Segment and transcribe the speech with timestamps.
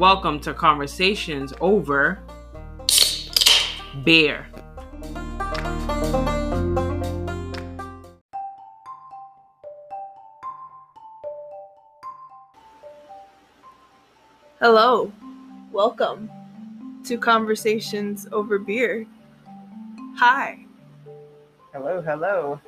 [0.00, 2.20] Welcome to Conversations Over
[4.02, 4.46] Beer.
[14.58, 15.12] Hello,
[15.70, 16.30] welcome
[17.04, 19.06] to Conversations Over Beer.
[20.16, 20.64] Hi.
[21.74, 22.58] Hello, hello.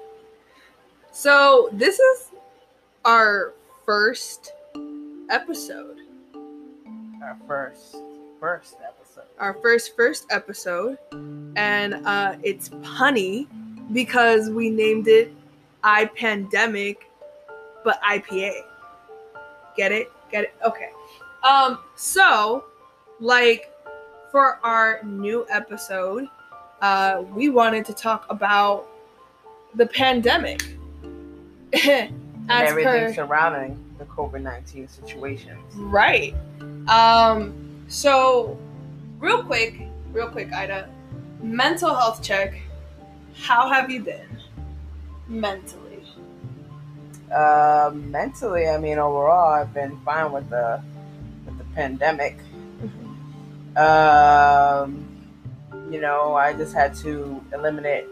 [1.12, 2.28] So, this is
[3.06, 3.54] our
[3.86, 4.52] first
[5.30, 6.01] episode.
[7.22, 7.96] Our first
[8.40, 9.24] first episode.
[9.38, 10.98] Our first first episode
[11.56, 13.46] and uh it's punny
[13.92, 15.32] because we named it
[15.84, 17.08] I Pandemic
[17.84, 18.62] but IPA.
[19.76, 20.10] Get it?
[20.32, 20.54] Get it?
[20.66, 20.90] Okay.
[21.48, 22.64] Um so
[23.20, 23.70] like
[24.32, 26.28] for our new episode,
[26.80, 28.88] uh we wanted to talk about
[29.74, 30.76] the pandemic.
[32.48, 35.62] And everything per surrounding the COVID nineteen situations.
[35.76, 36.34] Right.
[36.88, 38.58] Um, so
[39.18, 40.88] real quick, real quick, Ida.
[41.42, 42.60] Mental health check.
[43.34, 44.38] How have you been?
[45.28, 45.82] Mentally.
[47.34, 50.82] Uh, mentally, I mean, overall, I've been fine with the
[51.46, 52.36] with the pandemic.
[53.74, 55.06] Um,
[55.90, 58.04] you know, I just had to eliminate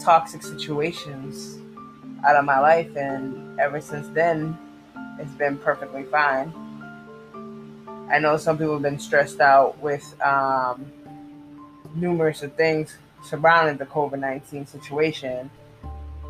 [0.00, 1.58] toxic situations
[2.26, 4.56] out of my life, and ever since then,
[5.18, 6.52] it's been perfectly fine.
[8.12, 10.84] I know some people have been stressed out with um,
[11.94, 15.50] numerous of things surrounding the COVID 19 situation,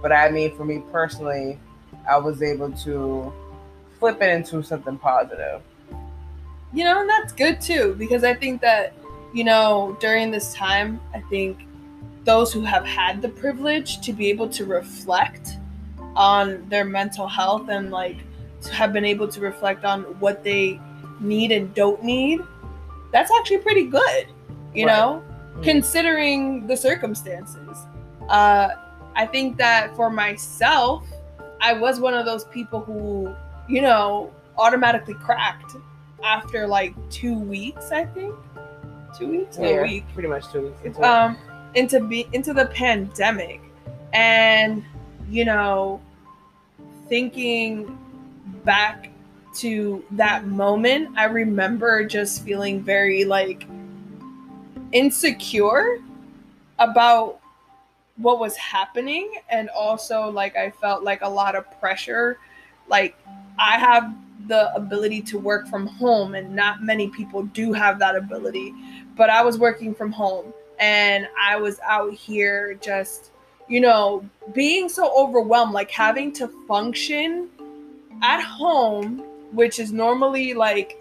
[0.00, 1.58] but I mean, for me personally,
[2.08, 3.33] I was able to
[3.98, 5.61] flip it into something positive.
[6.72, 8.94] You know, and that's good too, because I think that,
[9.34, 11.67] you know, during this time, I think
[12.22, 15.56] those who have had the privilege to be able to reflect
[16.14, 18.19] on their mental health and like
[18.61, 20.80] to have been able to reflect on what they
[21.23, 22.41] need and don't need,
[23.12, 24.27] that's actually pretty good,
[24.74, 24.92] you Right.
[24.96, 25.23] know,
[25.63, 27.79] considering the circumstances.
[28.29, 28.69] Uh,
[29.14, 31.05] I think that for myself,
[31.61, 33.35] I was one of those people who,
[33.69, 35.77] you know, automatically cracked
[36.24, 38.35] after like two weeks, I think.
[39.19, 39.58] Two weeks?
[39.61, 40.79] Yeah, A week pretty much two weeks.
[40.85, 41.36] into um
[41.75, 43.61] into be into the pandemic
[44.14, 44.83] and
[45.29, 46.01] you know
[47.08, 47.98] thinking
[48.64, 49.11] back
[49.55, 53.67] to that moment i remember just feeling very like
[54.92, 55.98] insecure
[56.79, 57.40] about
[58.17, 59.30] what was happening.
[59.48, 62.39] And also like i felt like a lot of pressure.
[62.89, 63.17] Like
[63.58, 64.14] i have
[64.48, 68.74] the ability to work from home and not many people do have that ability.
[69.17, 73.30] But i was working from home and I was out here just,
[73.69, 77.48] you know, being so overwhelmed, like having to function
[78.20, 80.98] at home, which is normally like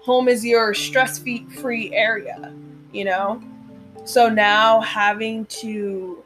[0.00, 2.52] home is your stress free area,
[2.92, 3.42] you know?
[4.04, 6.24] So now having to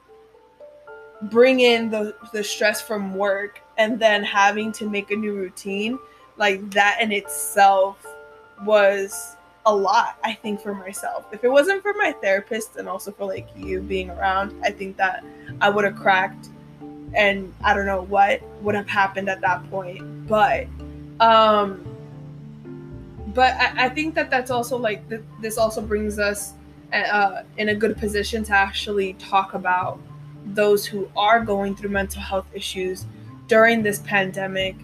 [1.22, 5.98] bring in the, the stress from work and then having to make a new routine,
[6.38, 8.04] like that in itself
[8.64, 13.10] was a lot i think for myself if it wasn't for my therapist and also
[13.10, 15.24] for like you being around i think that
[15.60, 16.50] i would have cracked
[17.14, 20.66] and i don't know what would have happened at that point but
[21.20, 21.84] um
[23.34, 26.54] but i, I think that that's also like th- this also brings us
[26.92, 29.98] uh, in a good position to actually talk about
[30.46, 33.06] those who are going through mental health issues
[33.48, 34.76] during this pandemic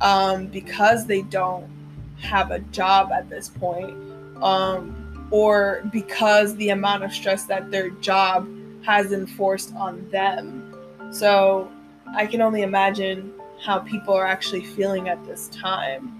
[0.00, 1.68] um, because they don't
[2.20, 3.90] have a job at this point
[4.42, 8.48] um, or because the amount of stress that their job
[8.82, 10.74] has enforced on them.
[11.10, 11.70] So
[12.14, 16.14] I can only imagine how people are actually feeling at this time.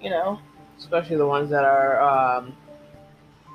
[0.00, 0.38] You know?
[0.78, 2.54] especially the ones that are um,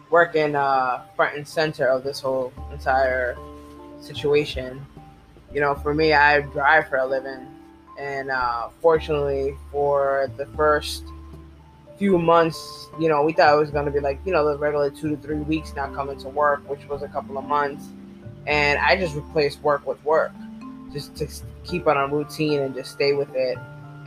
[0.09, 3.37] working uh, front and center of this whole entire
[3.99, 4.85] situation.
[5.53, 7.47] You know, for me, I drive for a living,
[7.99, 11.03] and uh, fortunately, for the first
[11.97, 14.57] few months, you know, we thought it was going to be like you know the
[14.57, 17.85] regular two to three weeks not coming to work, which was a couple of months,
[18.47, 20.31] and I just replaced work with work,
[20.94, 21.27] just to
[21.63, 23.58] keep on a routine and just stay with it,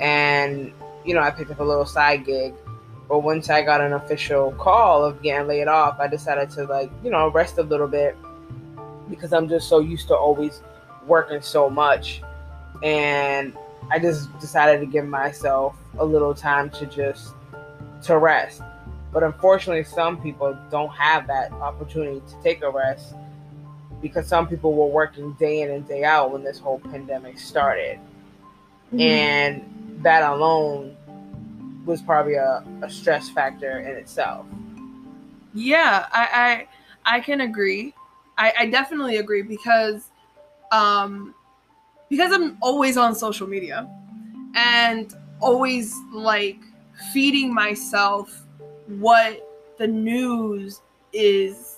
[0.00, 0.72] and
[1.04, 2.54] you know, I picked up a little side gig
[3.08, 6.90] but once I got an official call of getting laid off, I decided to like,
[7.02, 8.16] you know, rest a little bit
[9.10, 10.62] because I'm just so used to always
[11.06, 12.22] working so much.
[12.82, 13.56] And
[13.90, 17.34] I just decided to give myself a little time to just
[18.04, 18.62] to rest.
[19.12, 23.14] But unfortunately, some people don't have that opportunity to take a rest
[24.04, 27.98] because some people were working day in and day out when this whole pandemic started.
[28.88, 29.00] Mm-hmm.
[29.00, 30.94] And that alone
[31.86, 34.44] was probably a, a stress factor in itself.
[35.54, 36.66] Yeah, I
[37.06, 37.94] I, I can agree.
[38.36, 40.10] I, I definitely agree because
[40.70, 41.34] um
[42.10, 43.88] because I'm always on social media
[44.54, 46.58] and always like
[47.14, 48.44] feeding myself
[48.86, 49.48] what
[49.78, 50.82] the news
[51.14, 51.73] is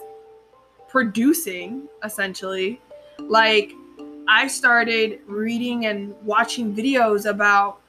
[0.88, 2.80] producing essentially.
[3.18, 3.72] Like
[4.28, 7.80] i started reading and watching videos about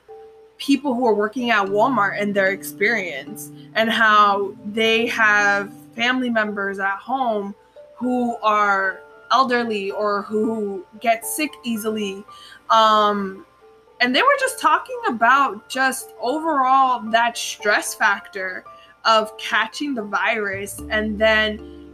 [0.58, 6.80] people who are working at walmart and their experience and how they have family members
[6.80, 7.56] at home
[7.96, 9.02] who are
[9.32, 12.24] elderly or who get sick easily.
[12.70, 13.46] Um
[14.00, 18.64] and they were just talking about just overall that stress factor
[19.06, 21.87] of catching the virus and then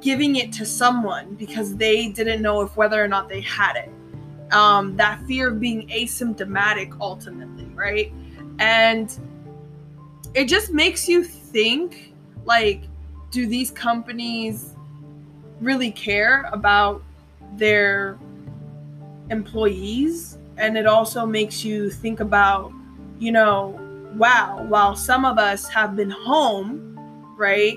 [0.00, 3.90] giving it to someone because they didn't know if whether or not they had it.
[4.52, 8.12] Um, that fear of being asymptomatic ultimately right?
[8.58, 9.16] And
[10.34, 12.12] it just makes you think
[12.44, 12.82] like
[13.30, 14.74] do these companies
[15.60, 17.02] really care about
[17.56, 18.18] their
[19.30, 20.38] employees?
[20.56, 22.72] And it also makes you think about
[23.18, 23.78] you know
[24.14, 26.96] wow while some of us have been home
[27.36, 27.76] right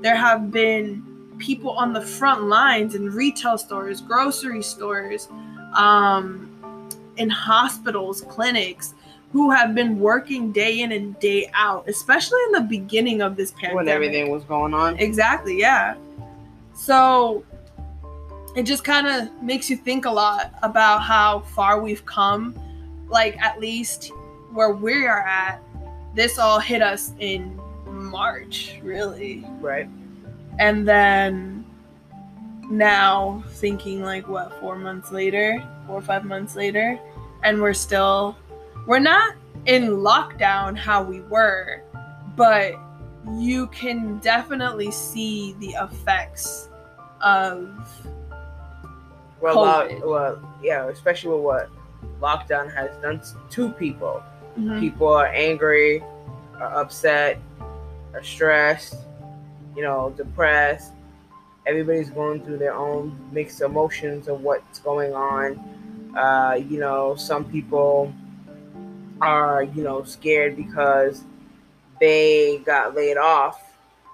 [0.00, 1.04] there have been
[1.38, 5.28] people on the front lines in retail stores grocery stores
[5.74, 8.94] um, in hospitals clinics
[9.32, 13.52] who have been working day in and day out especially in the beginning of this
[13.52, 15.94] pandemic when everything was going on exactly yeah
[16.74, 17.44] so
[18.58, 22.58] it just kind of makes you think a lot about how far we've come.
[23.08, 24.10] Like, at least
[24.52, 25.62] where we are at,
[26.14, 29.44] this all hit us in March, really.
[29.60, 29.88] Right.
[30.58, 31.64] And then
[32.70, 36.98] now thinking, like, what, four months later, four or five months later,
[37.42, 38.36] and we're still,
[38.86, 39.34] we're not
[39.66, 41.82] in lockdown how we were,
[42.36, 42.74] but
[43.36, 46.68] you can definitely see the effects
[47.20, 47.68] of
[49.40, 51.70] well, lo- well, yeah, especially with what
[52.20, 53.20] lockdown has done
[53.50, 54.22] to people.
[54.58, 54.80] Mm-hmm.
[54.80, 56.02] People are angry,
[56.58, 57.40] are upset,
[58.14, 58.96] are stressed,
[59.76, 60.92] you know, depressed.
[61.66, 65.58] Everybody's going through their own mixed emotions of what's going on.
[66.16, 68.12] Uh, you know, some people
[69.20, 71.24] are, you know, scared because
[72.00, 73.62] they got laid off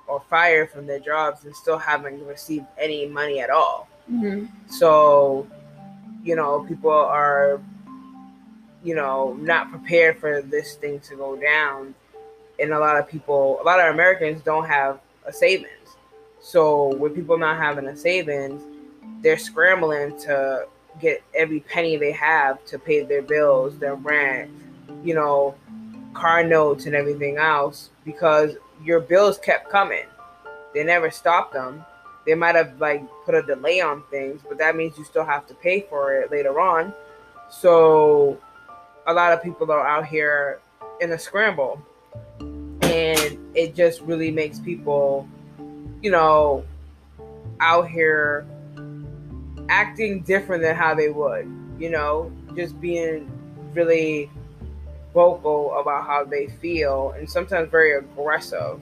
[0.06, 3.88] or fired from their jobs and still haven't received any money at all.
[4.10, 4.46] Mm-hmm.
[4.68, 5.46] So,
[6.22, 7.60] you know, people are,
[8.82, 11.94] you know, not prepared for this thing to go down.
[12.58, 15.96] And a lot of people, a lot of Americans don't have a savings.
[16.40, 18.62] So, with people not having a savings,
[19.22, 20.66] they're scrambling to
[21.00, 24.50] get every penny they have to pay their bills, their rent,
[25.02, 25.54] you know,
[26.12, 30.04] car notes, and everything else because your bills kept coming.
[30.74, 31.84] They never stopped them
[32.24, 35.46] they might have like put a delay on things, but that means you still have
[35.46, 36.92] to pay for it later on.
[37.50, 38.38] So
[39.06, 40.60] a lot of people are out here
[41.00, 41.80] in a scramble.
[43.54, 45.28] It just really makes people,
[46.02, 46.64] you know,
[47.60, 48.46] out here
[49.68, 53.30] acting different than how they would, you know, just being
[53.72, 54.30] really
[55.12, 58.80] vocal about how they feel and sometimes very aggressive.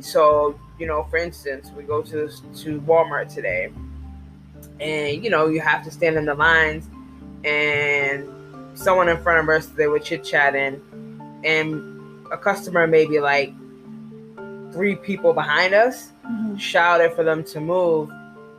[0.00, 3.72] So you know, for instance, we go to to Walmart today,
[4.78, 6.88] and you know, you have to stand in the lines,
[7.44, 8.28] and
[8.74, 10.80] someone in front of us they were chit chatting,
[11.44, 11.95] and
[12.32, 13.52] a customer maybe like
[14.72, 16.56] three people behind us mm-hmm.
[16.56, 18.10] shouted for them to move,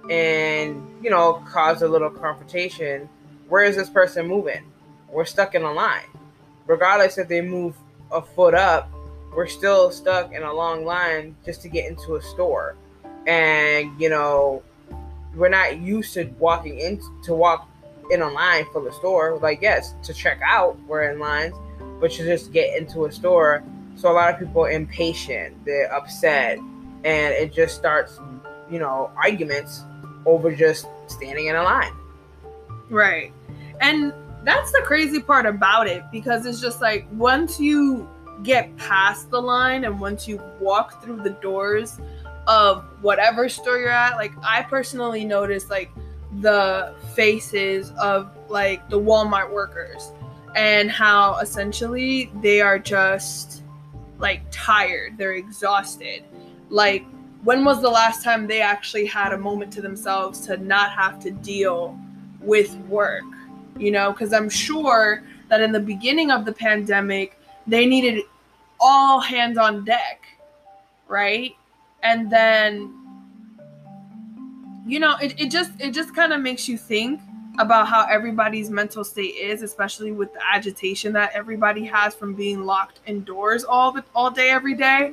[0.09, 3.07] and you know, caused a little confrontation.
[3.49, 4.63] Where is this person moving?
[5.09, 6.09] We're stuck in a line,
[6.65, 7.75] regardless if they move
[8.11, 8.89] a foot up
[9.37, 12.75] we're still stuck in a long line just to get into a store.
[13.27, 14.63] And, you know,
[15.35, 17.69] we're not used to walking in to walk
[18.09, 19.37] in a line for the store.
[19.37, 21.53] Like, yes, to check out, we're in lines,
[21.99, 23.63] but to just get into a store.
[23.95, 26.59] So a lot of people are impatient, they're upset,
[27.03, 28.19] and it just starts,
[28.69, 29.83] you know, arguments
[30.25, 31.93] over just standing in a line.
[32.89, 33.33] Right.
[33.81, 38.07] And that's the crazy part about it because it's just like once you
[38.43, 41.99] get past the line and once you walk through the doors
[42.47, 45.89] of whatever store you're at, like I personally noticed like
[46.39, 50.11] the faces of like the Walmart workers
[50.55, 53.63] and how essentially they are just
[54.19, 56.23] like tired, they're exhausted.
[56.69, 57.05] Like
[57.43, 61.19] when was the last time they actually had a moment to themselves to not have
[61.19, 61.97] to deal
[62.41, 63.23] with work?
[63.77, 68.23] You know, because I'm sure that in the beginning of the pandemic, they needed
[68.79, 70.25] all hands on deck,
[71.07, 71.55] right?
[72.03, 72.93] And then
[74.87, 77.19] you know, it, it just it just kind of makes you think
[77.57, 82.65] about how everybody's mental state is, especially with the agitation that everybody has from being
[82.65, 85.07] locked indoors all the all day every day.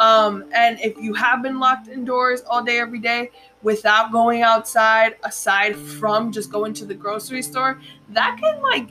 [0.00, 3.30] Um, and if you have been locked indoors all day every day
[3.62, 8.88] without going outside, aside from just going to the grocery store, that can like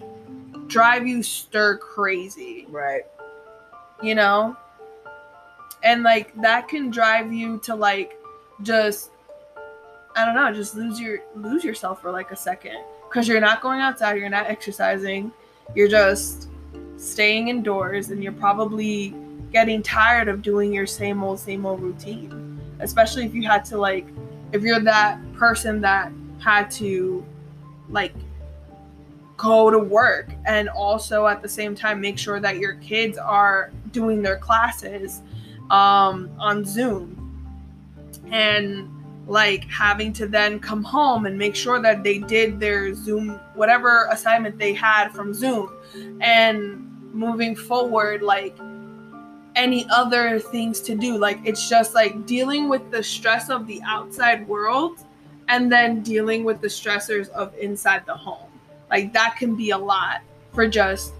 [0.67, 2.67] drive you stir crazy.
[2.69, 3.03] Right.
[4.01, 4.55] You know?
[5.83, 8.17] And like that can drive you to like
[8.61, 9.09] just
[10.15, 12.77] I don't know, just lose your lose yourself for like a second
[13.13, 15.31] because you're not going outside, you're not exercising,
[15.75, 16.49] you're just
[16.97, 19.13] staying indoors, and you're probably
[19.51, 22.59] getting tired of doing your same old same old routine.
[22.79, 24.07] Especially if you had to like,
[24.51, 27.23] if you're that person that had to
[27.87, 28.15] like
[29.37, 33.71] go to work and also at the same time make sure that your kids are
[33.91, 35.21] doing their classes
[35.69, 37.19] um, on Zoom
[38.31, 38.89] and
[39.27, 44.07] like having to then come home and make sure that they did their Zoom, whatever
[44.11, 45.71] assignment they had from Zoom,
[46.21, 48.57] and moving forward, like
[49.55, 51.17] any other things to do.
[51.17, 54.99] Like it's just like dealing with the stress of the outside world
[55.47, 58.49] and then dealing with the stressors of inside the home.
[58.89, 60.21] Like that can be a lot
[60.53, 61.13] for just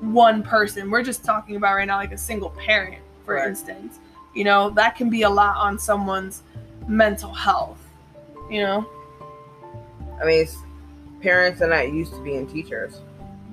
[0.00, 0.90] one person.
[0.90, 3.48] We're just talking about right now, like a single parent, for right.
[3.48, 3.98] instance.
[4.34, 6.42] You know, that can be a lot on someone's
[6.88, 7.78] mental health,
[8.50, 8.86] you know?
[10.20, 10.46] I mean,
[11.20, 13.00] parents are not used to being teachers.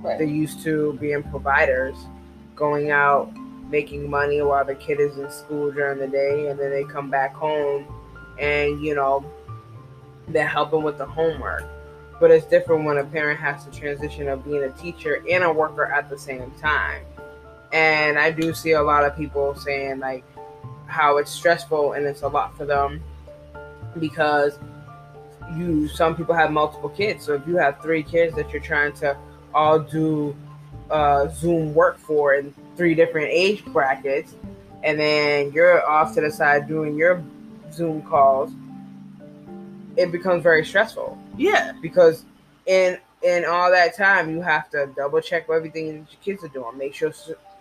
[0.01, 0.17] Right.
[0.17, 1.95] They're used to being providers,
[2.55, 3.31] going out,
[3.69, 7.09] making money while the kid is in school during the day, and then they come
[7.09, 7.85] back home
[8.39, 9.23] and, you know,
[10.27, 11.63] they're helping with the homework.
[12.19, 15.51] But it's different when a parent has to transition of being a teacher and a
[15.51, 17.03] worker at the same time.
[17.73, 20.23] And I do see a lot of people saying, like,
[20.85, 23.01] how it's stressful and it's a lot for them
[23.99, 24.57] because
[25.55, 27.25] you some people have multiple kids.
[27.25, 29.17] So if you have three kids that you're trying to
[29.53, 30.35] all do
[30.89, 34.33] uh, Zoom work for in three different age brackets,
[34.83, 37.23] and then you're off to the side doing your
[37.71, 38.51] Zoom calls,
[39.97, 41.17] it becomes very stressful.
[41.37, 41.73] Yeah.
[41.81, 42.25] Because
[42.65, 46.49] in in all that time, you have to double check everything that your kids are
[46.49, 46.77] doing.
[46.77, 47.13] Make sure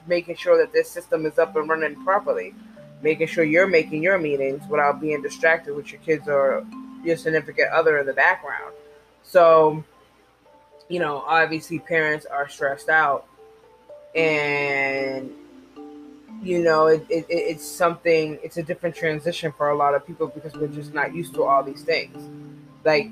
[0.07, 2.55] making sure that this system is up and running properly
[3.03, 6.67] making sure you're making your meetings without being distracted with your kids or
[7.05, 8.75] your significant other in the background.
[9.23, 9.85] So,
[10.89, 13.27] you know, obviously parents are stressed out
[14.15, 15.31] and
[16.43, 20.27] you know it, it, it's something it's a different transition for a lot of people
[20.27, 22.17] because we're just not used to all these things
[22.85, 23.11] like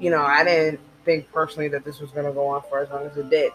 [0.00, 2.90] you know i didn't think personally that this was going to go on for as
[2.90, 3.52] long as it did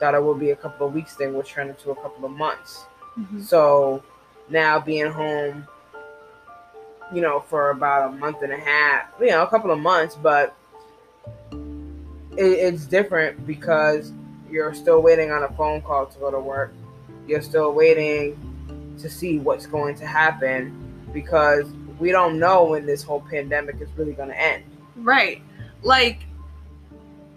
[0.00, 2.30] thought it would be a couple of weeks thing which turned into a couple of
[2.30, 2.84] months
[3.18, 3.40] mm-hmm.
[3.40, 4.02] so
[4.48, 5.66] now being home,
[7.12, 10.16] you know, for about a month and a half, you know, a couple of months,
[10.16, 10.56] but
[11.52, 14.12] it, it's different because
[14.50, 16.72] you're still waiting on a phone call to go to work.
[17.26, 21.66] You're still waiting to see what's going to happen because
[21.98, 24.64] we don't know when this whole pandemic is really going to end.
[24.96, 25.42] Right.
[25.82, 26.20] Like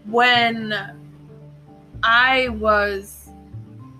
[0.06, 0.74] when
[2.04, 3.19] I was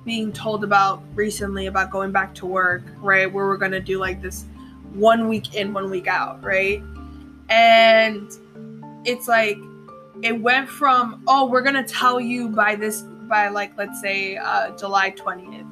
[0.06, 3.32] being told about recently about going back to work, right?
[3.32, 4.46] Where we're going to do like this
[4.94, 6.82] one week in, one week out, right?
[7.50, 8.32] And
[9.06, 9.58] it's like
[10.22, 14.38] it went from, oh, we're going to tell you by this, by like, let's say
[14.38, 15.66] uh, July 20th.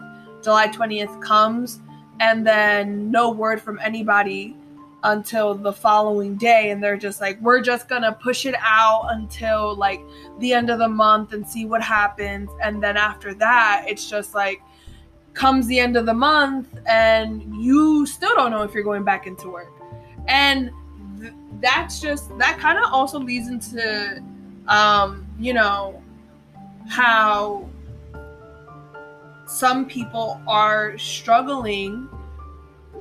[0.43, 1.79] July 20th comes,
[2.19, 4.55] and then no word from anybody
[5.04, 9.75] until the following day and they're just like we're just gonna push it out until
[9.75, 10.01] like
[10.39, 12.50] the end of the month and see what happens.
[12.63, 14.62] And then after that it's just like
[15.34, 19.27] comes the end of the month and you still don't know if you're going back
[19.27, 19.72] into work.
[20.27, 20.72] And
[21.20, 24.24] th- that's just that kind of also leads into
[24.68, 26.01] um you know
[26.89, 27.70] how
[29.46, 32.10] some people are struggling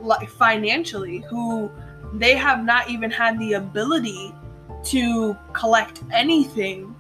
[0.03, 1.71] like financially who
[2.19, 4.35] they have not even had the ability
[4.85, 6.95] to collect anything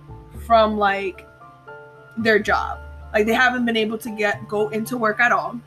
[0.46, 1.26] from like
[2.18, 2.80] their job.
[3.12, 5.58] Like they haven't been able to get go into work at all.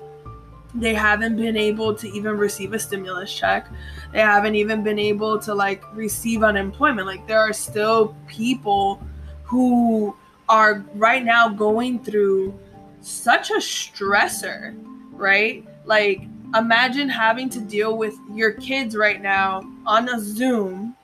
[0.76, 3.68] They haven't been able to even receive a stimulus check.
[4.14, 7.08] They haven't even been able to like receive unemployment.
[7.08, 9.02] Like there are still people
[9.44, 10.16] who
[10.48, 12.58] are right now going through
[13.02, 14.76] such a stressor,
[15.12, 15.66] right?
[15.86, 20.96] Like imagine having to deal with your kids right now on a Zoom,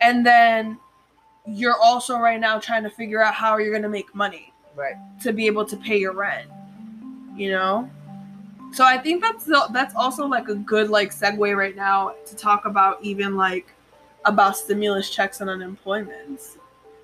[0.00, 0.78] and then
[1.46, 4.94] you're also right now trying to figure out how you're going to make money right
[5.20, 6.48] to be able to pay your rent
[7.36, 7.90] you know
[8.72, 12.36] So I think that's the, that's also like a good like segue right now to
[12.36, 13.66] talk about even like
[14.24, 16.40] about stimulus checks and unemployment.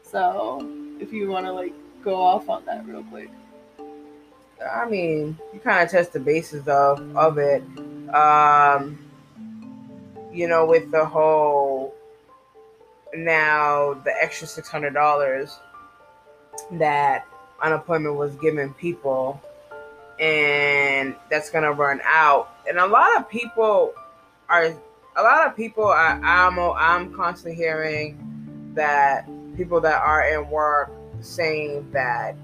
[0.02, 0.66] So
[0.98, 3.28] if you want to like go off on that real quick.
[4.64, 7.62] I mean, you kind of test the basis of of it.
[8.14, 8.98] Um,
[10.32, 11.94] you know, with the whole
[13.14, 15.58] now the extra six hundred dollars
[16.72, 17.26] that
[17.62, 19.40] unemployment was giving people,
[20.18, 22.50] and that's gonna run out.
[22.68, 23.94] And a lot of people
[24.48, 24.64] are,
[25.16, 26.20] a lot of people are.
[26.22, 32.36] I'm I'm constantly hearing that people that are in work saying that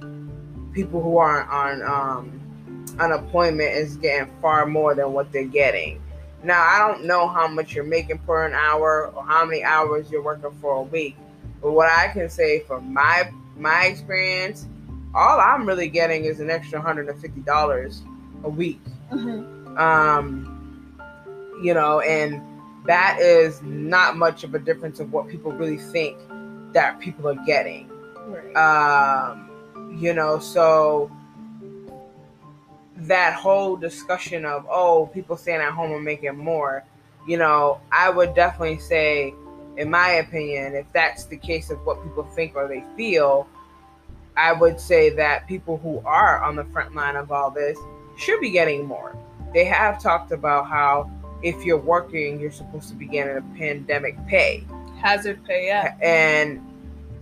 [0.74, 6.02] people who aren't on um, unemployment is getting far more than what they're getting.
[6.42, 10.10] Now, I don't know how much you're making per an hour or how many hours
[10.10, 11.16] you're working for a week,
[11.62, 14.66] but what I can say from my my experience,
[15.14, 18.02] all I'm really getting is an extra hundred and fifty dollars
[18.42, 18.80] a week.
[19.10, 19.78] Mm-hmm.
[19.78, 21.00] Um,
[21.62, 22.42] you know, and
[22.86, 26.18] that is not much of a difference of what people really think
[26.72, 27.88] that people are getting.
[28.26, 28.54] Right.
[28.54, 29.43] Um,
[29.98, 31.10] you know, so
[32.96, 36.84] that whole discussion of oh, people staying at home and making more,
[37.26, 39.34] you know, I would definitely say,
[39.76, 43.48] in my opinion, if that's the case of what people think or they feel,
[44.36, 47.78] I would say that people who are on the front line of all this
[48.16, 49.16] should be getting more.
[49.52, 51.10] They have talked about how
[51.42, 54.64] if you're working, you're supposed to be getting a pandemic pay.
[55.00, 55.96] Hazard pay, yeah.
[56.00, 56.60] And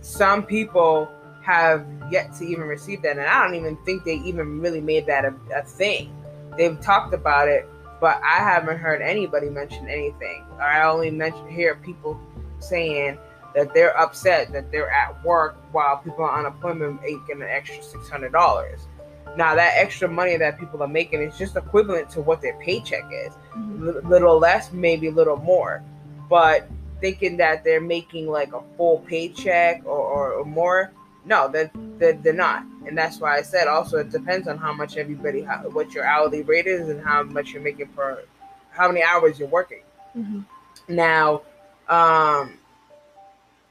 [0.01, 1.09] some people
[1.43, 3.17] have yet to even receive that.
[3.17, 6.15] And I don't even think they even really made that a, a thing.
[6.57, 7.67] They've talked about it,
[7.99, 10.43] but I haven't heard anybody mention anything.
[10.61, 12.19] I only mention hear people
[12.59, 13.17] saying
[13.55, 18.09] that they're upset that they're at work while people on unemployment making an extra six
[18.09, 18.87] hundred dollars.
[19.35, 23.03] Now that extra money that people are making is just equivalent to what their paycheck
[23.11, 23.87] is, mm-hmm.
[23.87, 25.83] L- little less, maybe a little more,
[26.29, 26.69] but
[27.01, 30.91] thinking that they're making like a full paycheck or, or, or more,
[31.25, 32.63] no, they're, they're, they're, not.
[32.85, 36.05] And that's why I said also it depends on how much everybody, how, what your
[36.05, 38.23] hourly rate is and how much you're making per,
[38.71, 39.81] how many hours you're working.
[40.15, 40.41] Mm-hmm.
[40.89, 41.43] Now,
[41.87, 42.57] um,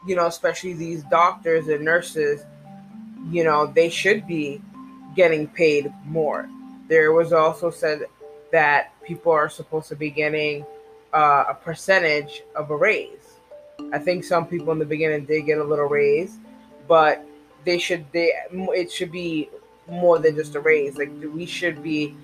[0.06, 2.44] you know, especially these doctors and nurses,
[3.30, 4.60] you know, they should be
[5.14, 6.48] getting paid more.
[6.88, 8.02] There was also said
[8.50, 10.64] that people are supposed to be getting
[11.12, 13.38] uh, a percentage of a raise.
[13.92, 16.38] I think some people in the beginning did get a little raise,
[16.88, 17.24] but
[17.64, 19.48] they should they it should be
[19.88, 20.96] more than just a raise.
[20.96, 22.14] Like we should be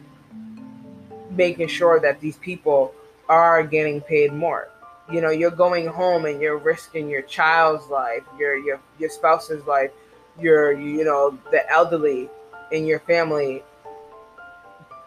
[1.31, 2.95] making sure that these people
[3.29, 4.69] are getting paid more.
[5.11, 9.65] You know, you're going home and you're risking your child's life, your your your spouse's
[9.67, 9.91] life,
[10.39, 12.29] your you know the elderly
[12.73, 13.63] in your family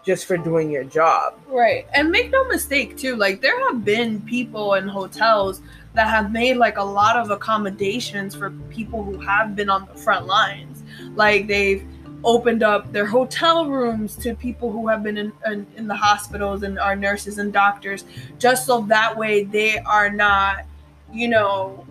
[0.04, 1.36] just for doing your job.
[1.48, 1.86] Right.
[1.94, 5.62] And make no mistake too, like there have been people in hotels
[5.94, 10.00] that have made like a lot of accommodations for people who have been on the
[10.00, 10.84] front lines.
[11.16, 11.86] Like they've
[12.24, 16.64] opened up their hotel rooms to people who have been in, in, in, the hospitals
[16.64, 18.06] and are nurses and doctors,
[18.38, 20.66] just so that way they are not,
[21.12, 21.86] you know,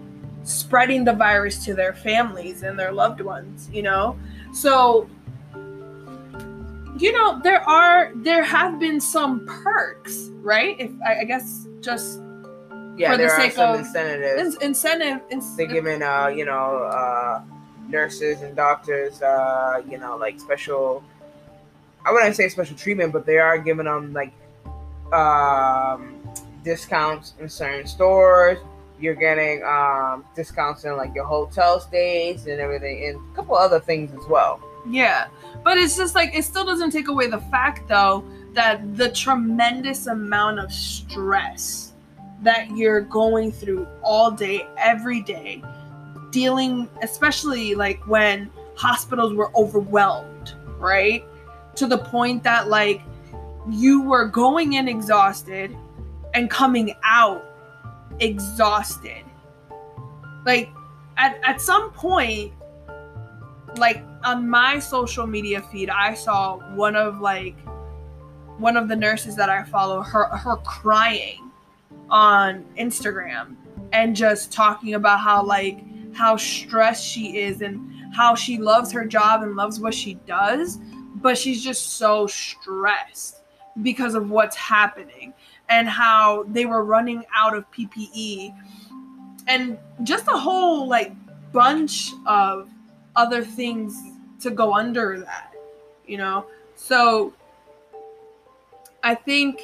[0.45, 4.19] spreading the virus to their families and their loved ones, you know?
[4.53, 5.09] So,
[6.97, 10.77] you know, there are, there have been some perks, right?
[10.79, 12.21] If I, I guess just
[13.01, 14.57] yeah, for the sake of incentives.
[14.57, 15.21] In- incentive.
[15.57, 17.43] They're giving, uh, you know, uh,
[17.89, 21.03] nurses and doctors, uh, you know, like special.
[22.05, 24.33] I wouldn't say special treatment, but they are giving them like
[25.13, 26.17] um,
[26.63, 28.59] discounts in certain stores.
[29.01, 33.81] You're getting um, discounts in like your hotel stays and everything, and a couple other
[33.81, 34.61] things as well.
[34.89, 35.29] Yeah,
[35.65, 40.07] but it's just like it still doesn't take away the fact though that the tremendous
[40.07, 41.90] amount of stress
[42.43, 45.63] that you're going through all day, every day,
[46.31, 51.25] dealing, especially like when hospitals were overwhelmed, right?
[51.77, 53.03] To the point that like
[53.69, 55.77] you were going in exhausted
[56.35, 57.45] and coming out
[58.21, 59.25] exhausted.
[60.47, 60.71] Like
[61.17, 62.53] at, at some point,
[63.77, 67.57] like on my social media feed, I saw one of like
[68.59, 71.50] one of the nurses that I follow, her her crying
[72.11, 73.57] on Instagram
[73.93, 79.05] and just talking about how like how stressed she is and how she loves her
[79.05, 80.79] job and loves what she does,
[81.17, 83.43] but she's just so stressed
[83.83, 85.33] because of what's happening
[85.69, 88.55] and how they were running out of PPE
[89.47, 91.13] and just a whole like
[91.53, 92.69] bunch of
[93.17, 93.97] other things
[94.41, 95.55] to go under that,
[96.07, 96.47] you know.
[96.75, 97.33] So
[99.03, 99.63] I think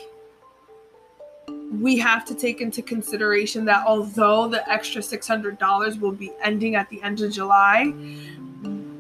[1.73, 6.89] we have to take into consideration that although the extra $600 will be ending at
[6.91, 7.93] the end of July,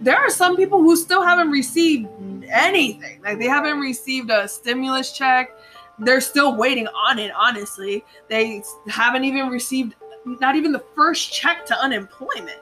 [0.01, 2.09] there are some people who still haven't received
[2.49, 3.21] anything.
[3.23, 5.51] Like they haven't received a stimulus check.
[5.99, 8.05] They're still waiting on it, honestly.
[8.29, 12.61] They haven't even received not even the first check to unemployment.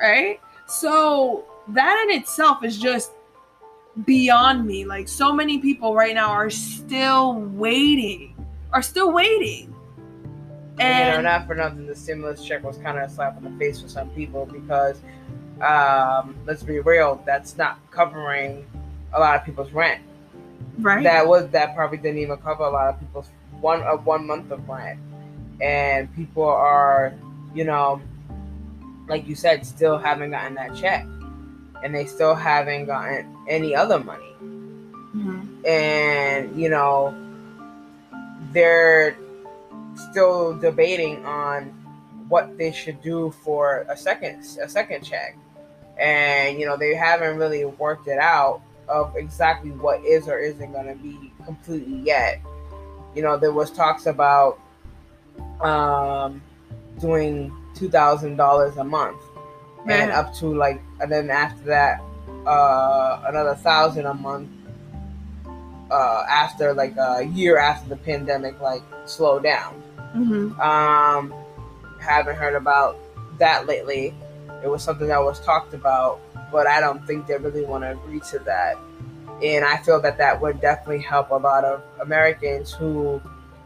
[0.00, 0.40] Right?
[0.66, 3.12] So that in itself is just
[4.04, 4.84] beyond me.
[4.84, 8.34] Like so many people right now are still waiting,
[8.72, 9.74] are still waiting.
[10.78, 13.44] And you know, not for nothing, the stimulus check was kind of a slap in
[13.44, 14.98] the face for some people because,
[15.60, 18.66] um, let's be real, that's not covering
[19.12, 20.02] a lot of people's rent.
[20.78, 21.02] Right.
[21.02, 23.28] That was that probably didn't even cover a lot of people's
[23.60, 24.98] one of uh, one month of rent,
[25.60, 27.12] and people are,
[27.54, 28.00] you know,
[29.08, 31.04] like you said, still haven't gotten that check
[31.82, 34.34] and they still haven't gotten any other money.
[34.40, 35.66] Mm-hmm.
[35.66, 37.14] And, you know,
[38.52, 39.16] they're
[40.10, 41.66] still debating on
[42.28, 45.36] what they should do for a second a second check.
[45.98, 50.72] And, you know, they haven't really worked it out of exactly what is or isn't
[50.72, 52.40] going to be completely yet.
[53.14, 54.58] You know, there was talks about
[55.60, 56.40] um,
[57.00, 59.20] doing $2,000 a month
[59.86, 62.02] and up to like, and then after that,
[62.46, 64.48] uh, another thousand a month.
[65.90, 69.82] Uh, after like a year after the pandemic, like slowed down.
[70.14, 70.60] Mm-hmm.
[70.60, 71.34] Um,
[72.00, 72.96] haven't heard about
[73.38, 74.14] that lately.
[74.62, 76.20] It was something that was talked about,
[76.52, 78.78] but I don't think they really want to agree to that.
[79.42, 83.20] And I feel that that would definitely help a lot of Americans who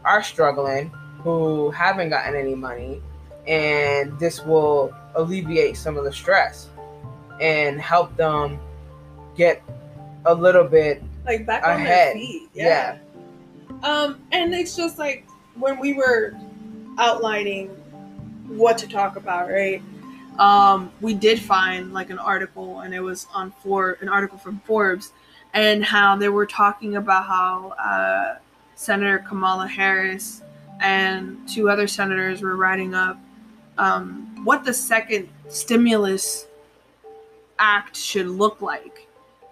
[0.05, 3.01] are struggling, who haven't gotten any money,
[3.47, 6.69] and this will alleviate some of the stress
[7.41, 8.59] and help them
[9.35, 9.61] get
[10.25, 11.77] a little bit like back ahead.
[11.77, 12.49] on their feet.
[12.53, 12.97] Yeah.
[13.69, 13.77] yeah.
[13.83, 16.33] Um, and it's just like when we were
[16.97, 17.67] outlining
[18.47, 19.81] what to talk about, right?
[20.39, 24.59] Um, we did find like an article, and it was on for an article from
[24.65, 25.11] Forbes,
[25.53, 28.37] and how they were talking about how uh,
[28.75, 30.41] Senator Kamala Harris
[30.81, 33.17] and two other senators were writing up
[33.77, 36.47] um, what the second stimulus
[37.59, 39.04] act should look like.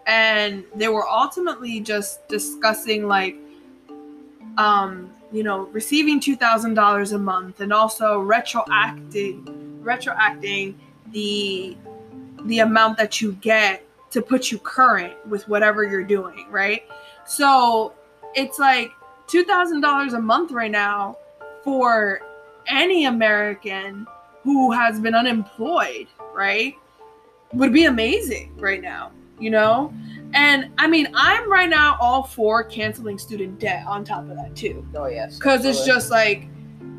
[0.05, 3.35] And they were ultimately just discussing, like,
[4.57, 10.75] um, you know, receiving $2,000 a month and also retroacting, retroacting
[11.11, 11.77] the
[12.45, 16.83] the amount that you get to put you current with whatever you're doing, right?
[17.25, 17.93] So
[18.35, 18.91] it's like
[19.27, 21.17] $2,000 a month right now
[21.63, 22.21] for
[22.67, 24.05] any American
[24.43, 26.75] who has been unemployed, right?
[27.53, 29.93] Would be amazing right now, you know?
[30.33, 34.55] And I mean, I'm right now all for canceling student debt on top of that
[34.55, 34.85] too.
[34.95, 35.37] Oh yes.
[35.37, 36.47] Cuz it's just like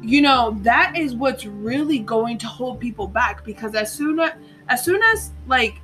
[0.03, 4.33] you know, that is what's really going to hold people back because as soon as
[4.69, 5.81] as soon as like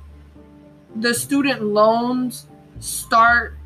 [0.97, 2.47] the student loans
[2.79, 3.57] start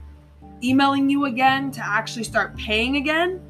[0.63, 3.41] emailing you again to actually start paying again,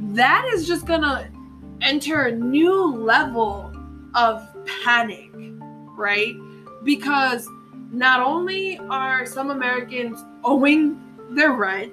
[0.00, 1.28] that is just to
[1.80, 3.72] enter a new level
[4.14, 4.48] of
[4.84, 5.30] panic,
[5.96, 6.34] right?
[6.84, 7.48] Because
[7.90, 11.92] not only are some Americans owing their rent,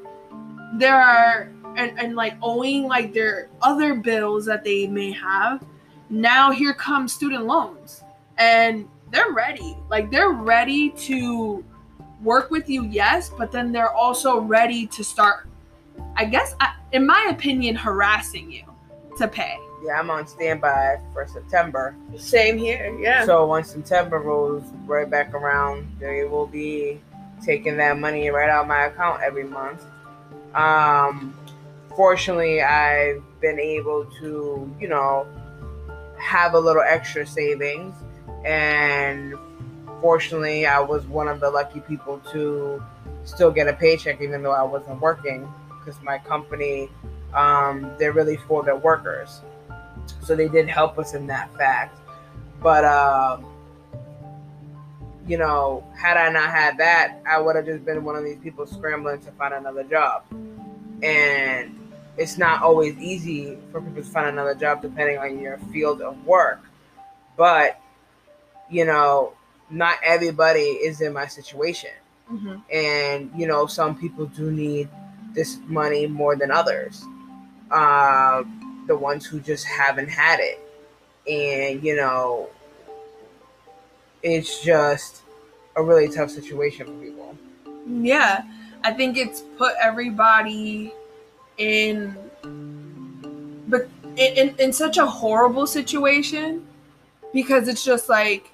[0.75, 5.63] there are and, and like owing like their other bills that they may have.
[6.10, 8.03] Now here comes student loans.
[8.38, 9.77] And they're ready.
[9.89, 11.63] Like they're ready to
[12.21, 15.47] work with you, yes, but then they're also ready to start
[16.15, 16.55] I guess
[16.91, 18.63] in my opinion harassing you
[19.17, 21.95] to pay yeah, I'm on standby for September.
[22.17, 23.26] Same here, yeah.
[23.26, 27.00] So once September rolls right back around, they will be
[27.43, 29.84] taking that money right out of my account every month.
[30.54, 31.34] Um,
[31.95, 35.28] fortunately, I've been able to, you know,
[36.17, 37.93] have a little extra savings,
[38.45, 39.36] and
[40.02, 42.82] fortunately, I was one of the lucky people to
[43.26, 46.89] still get a paycheck even though I wasn't working because my company,
[47.34, 49.41] um, they're really for their workers.
[50.22, 52.00] So they did help us in that fact.
[52.62, 53.46] But, um,
[55.28, 58.38] you know, had I not had that, I would have just been one of these
[58.38, 60.24] people scrambling to find another job.
[61.04, 66.02] And it's not always easy for people to find another job depending on your field
[66.02, 66.62] of work.
[67.38, 67.80] But,
[68.70, 69.34] you know,
[69.70, 71.91] not everybody is in my situation.
[72.32, 72.56] Mm-hmm.
[72.72, 74.89] And, you know, some people do need
[75.34, 77.04] this money more than others.
[77.70, 78.44] Uh,
[78.88, 80.60] the ones who just haven't had it.
[81.28, 82.50] And, you know,
[84.21, 85.21] it's just
[85.76, 87.38] a really tough situation for people.
[87.88, 88.43] Yeah.
[88.84, 90.93] I think it's put everybody
[91.58, 92.15] in
[93.67, 96.65] but in, in, in such a horrible situation
[97.34, 98.52] because it's just like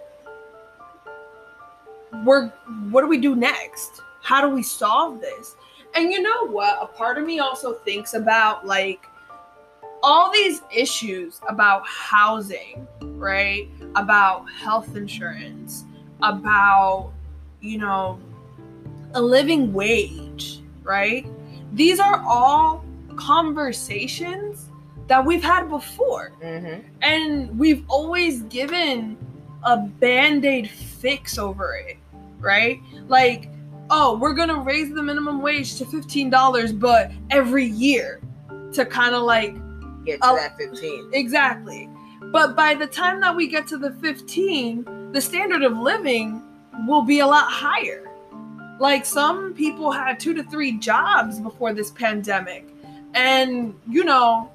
[2.23, 2.47] we're
[2.89, 4.01] what do we do next?
[4.21, 5.55] How do we solve this?
[5.95, 6.77] And you know what?
[6.81, 9.07] A part of me also thinks about like
[10.03, 13.69] all these issues about housing, right?
[13.95, 15.85] About health insurance,
[16.21, 17.11] about,
[17.61, 18.19] you know,
[19.13, 21.25] a living wage, right?
[21.73, 22.83] These are all
[23.15, 24.69] conversations
[25.07, 26.31] that we've had before.
[26.41, 26.87] Mm-hmm.
[27.01, 29.17] And we've always given
[29.63, 31.97] a band aid fix over it,
[32.39, 32.79] right?
[33.07, 33.49] Like,
[33.89, 38.21] oh, we're gonna raise the minimum wage to $15, but every year
[38.73, 39.55] to kind of like
[40.05, 40.35] Get to Oh.
[40.35, 41.09] that 15.
[41.13, 41.89] Exactly.
[42.31, 46.41] But by the time that we get to the 15, the standard of living
[46.87, 48.09] will be a lot higher.
[48.79, 52.67] Like some people had two to three jobs before this pandemic.
[53.13, 54.49] And, you know,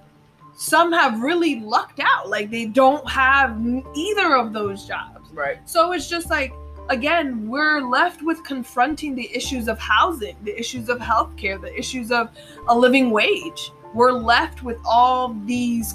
[0.57, 2.29] some have really lucked out.
[2.29, 3.57] Like they don't have
[3.95, 5.31] either of those jobs.
[5.33, 5.59] Right.
[5.69, 6.53] So it's just like,
[6.89, 12.11] again, we're left with confronting the issues of housing, the issues of healthcare, the issues
[12.11, 12.31] of
[12.69, 13.71] a living wage.
[13.97, 15.95] We're left with all these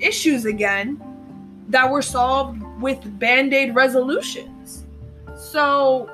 [0.00, 1.00] issues again
[1.68, 4.84] that were solved with band aid resolutions.
[5.36, 6.10] So,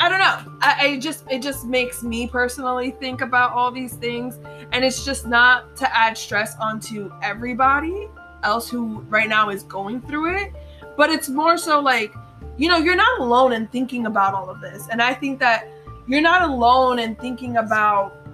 [0.00, 0.58] I don't know.
[0.60, 4.40] I, I just it just makes me personally think about all these things,
[4.72, 8.08] and it's just not to add stress onto everybody
[8.42, 10.52] else who right now is going through it,
[10.96, 12.12] but it's more so like
[12.56, 15.68] you know you're not alone in thinking about all of this, and I think that
[16.08, 18.25] you're not alone in thinking about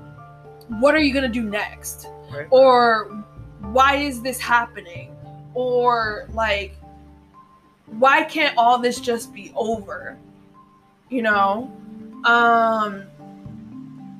[0.69, 2.47] what are you gonna do next, Right.
[2.51, 3.05] or
[3.73, 5.15] why is this happening,
[5.55, 6.75] or like
[7.99, 10.17] why can't all this just be over?
[11.11, 11.71] You know?
[12.25, 13.05] Um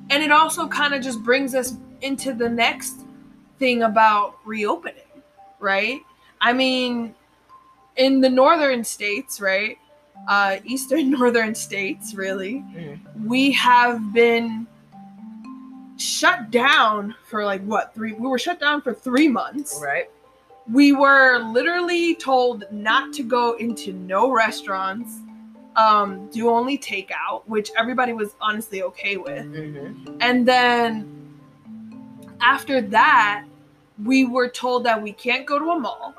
[0.09, 3.05] and it also kind of just brings us into the next
[3.59, 4.99] thing about reopening
[5.59, 6.01] right?
[6.41, 7.15] I mean
[7.95, 9.77] in the northern states right
[10.27, 12.99] uh eastern northern states really Mhm.
[13.25, 14.67] we have been
[15.97, 20.09] shut down for like what three we were shut down for three months Right.
[20.71, 25.19] we were literally told not to go into no restaurants
[25.75, 30.17] um do only takeout which everybody was honestly okay with Mm-hmm.
[30.21, 31.39] and then
[32.41, 33.45] after that
[34.03, 36.15] we were told that we can't go to a mall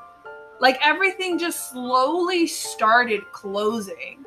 [0.61, 4.24] like everything just slowly started closing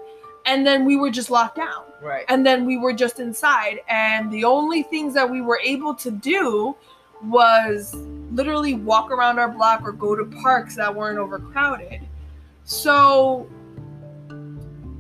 [0.49, 2.25] and then we were just locked down Right.
[2.29, 6.11] and then we were just inside and the only things that we were able to
[6.11, 6.75] do
[7.23, 7.95] was
[8.31, 12.01] literally walk around our block or go to parks that weren't overcrowded
[12.65, 13.49] so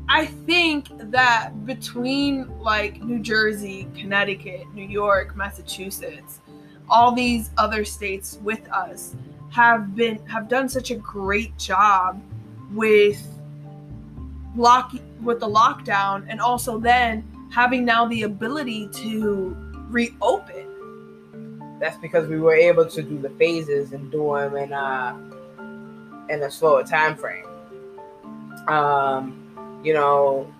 [0.08, 6.40] i think that between like new jersey connecticut new york massachusetts
[6.90, 9.14] all these other states with us
[9.50, 12.20] have been have done such a great job
[12.72, 13.37] with
[14.58, 14.92] lock
[15.22, 19.56] with the lockdown and also then having now the ability to
[19.88, 20.66] reopen
[21.80, 25.16] That's because we were able to do the phases and do them in a
[26.28, 27.46] in a slower time frame.
[28.68, 30.52] Um, you know,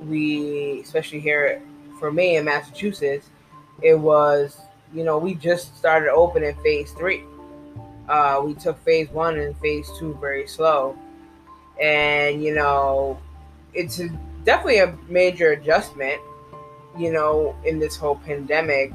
[0.00, 1.62] we especially here
[1.98, 3.30] for me in Massachusetts,
[3.82, 4.60] it was
[4.92, 7.24] you know we just started opening phase three.
[8.08, 10.96] Uh, we took phase one and phase two very slow,
[11.80, 13.18] and you know,
[13.74, 14.08] it's a,
[14.44, 16.20] definitely a major adjustment.
[16.98, 18.92] You know, in this whole pandemic,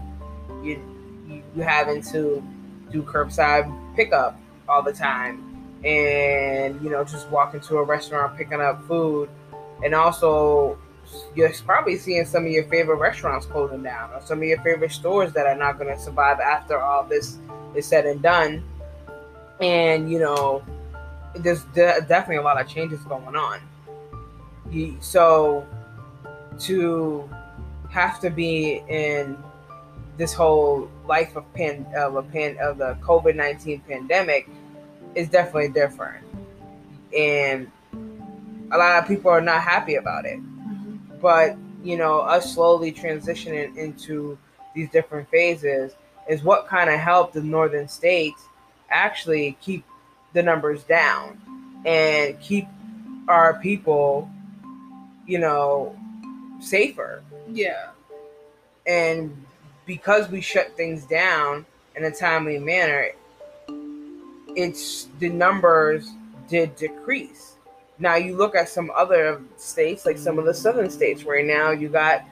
[0.63, 0.81] you
[1.27, 2.43] you, having to
[2.91, 5.43] do curbside pickup all the time.
[5.83, 9.29] And you know just walking to a restaurant picking up food.
[9.83, 10.77] And also
[11.35, 14.91] you're probably seeing some of your favorite restaurants closing down or some of your favorite
[14.91, 17.37] stores that are not going to survive after all this
[17.75, 18.63] is said and done.
[19.61, 20.63] And you know
[21.38, 23.60] there's de- definitely a lot of changes going on.
[24.71, 25.65] You, so
[26.60, 27.30] to
[27.89, 29.38] have to be in
[30.17, 34.50] this whole life of pan of a pan of the COVID nineteen pandemic
[35.15, 36.26] is definitely different,
[37.17, 37.71] and
[38.71, 40.39] a lot of people are not happy about it.
[40.39, 41.19] Mm-hmm.
[41.21, 44.38] But you know, us slowly transitioning into
[44.76, 45.93] these different phases
[46.28, 48.41] is what kind of helped the northern states
[48.89, 49.86] actually keep
[50.33, 51.39] the numbers down
[51.85, 52.67] and keep
[53.27, 54.29] our people,
[55.25, 55.95] you know,
[56.59, 57.89] safer yeah
[58.87, 59.45] and
[59.85, 61.63] because we shut things down
[61.95, 63.09] in a timely manner
[64.55, 66.09] it's the numbers
[66.49, 67.57] did decrease
[67.99, 71.69] now you look at some other states like some of the southern states right now
[71.69, 72.25] you got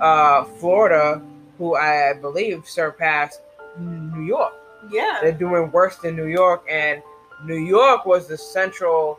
[0.00, 1.22] uh, Florida,
[1.58, 3.40] who I believe surpassed
[3.78, 4.52] New York.
[4.90, 5.18] Yeah.
[5.22, 7.02] They're doing worse than New York, and
[7.44, 9.18] New York was the central,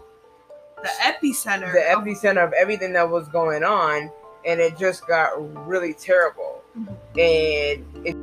[0.82, 1.72] The epicenter.
[1.74, 4.12] the epicenter of everything that was going on,
[4.46, 5.32] and it just got
[5.68, 6.62] really terrible.
[6.78, 6.88] Mhm.
[7.18, 8.16] And it,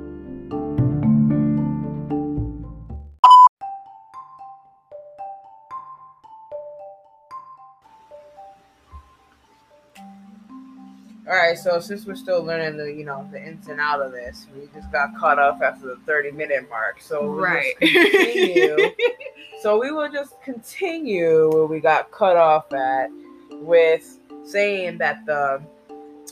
[11.33, 14.13] All right, so since we're still learning the, you know, the ins and out of
[14.13, 17.01] this, we just got caught up after the 30 minute mark.
[17.01, 17.73] So we'll right.
[19.63, 23.09] so we will just continue where we got cut off at
[23.51, 25.63] with saying that the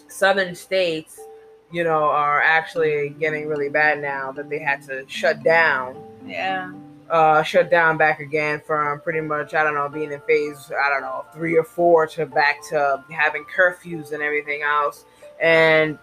[0.09, 1.19] southern states,
[1.73, 6.73] you know, are actually getting really bad now that they had to shut down yeah.
[7.11, 10.89] Uh, shut down back again from pretty much I don't know being in phase I
[10.89, 15.05] don't know three or four to back to having curfews and everything else.
[15.41, 15.99] And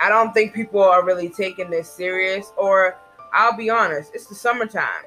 [0.00, 2.52] I don't think people are really taking this serious.
[2.56, 2.96] Or
[3.32, 5.04] I'll be honest, it's the summertime.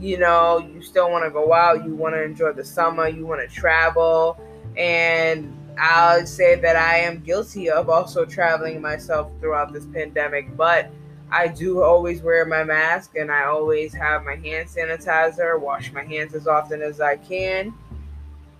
[0.00, 3.24] You know, you still want to go out, you want to enjoy the summer, you
[3.24, 4.36] want to travel,
[4.76, 10.90] and I'll say that I am guilty of also traveling myself throughout this pandemic, but
[11.32, 16.04] I do always wear my mask and I always have my hand sanitizer, wash my
[16.04, 17.72] hands as often as I can.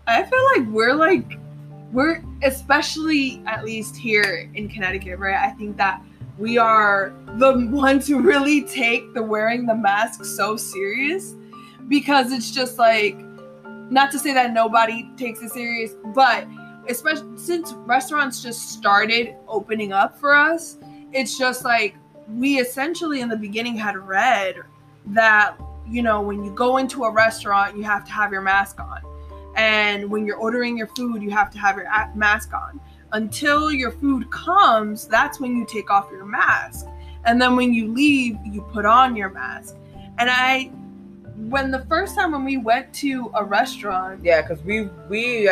[0.06, 1.38] I feel like we're like
[1.92, 5.37] we're especially at least here in Connecticut, right?
[5.37, 6.02] I think that
[6.38, 11.35] we are the ones who really take the wearing the mask so serious
[11.88, 13.18] because it's just like
[13.90, 16.48] not to say that nobody takes it serious, but
[16.88, 20.78] especially since restaurants just started opening up for us,
[21.12, 21.94] it's just like
[22.32, 24.56] we essentially in the beginning had read
[25.06, 25.56] that
[25.88, 29.00] you know when you go into a restaurant you have to have your mask on.
[29.54, 32.80] And when you're ordering your food you have to have your mask on.
[33.12, 36.86] Until your food comes that's when you take off your mask.
[37.24, 39.76] And then when you leave you put on your mask.
[40.18, 40.70] And i
[41.36, 45.50] when the first time when we went to a restaurant Yeah, because we we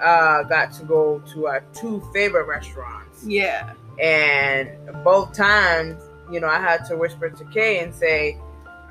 [0.00, 3.72] uh, got to go to our two favorite restaurants, yeah.
[4.00, 4.70] And
[5.02, 8.38] both times, you know, I had to whisper to Kay and say,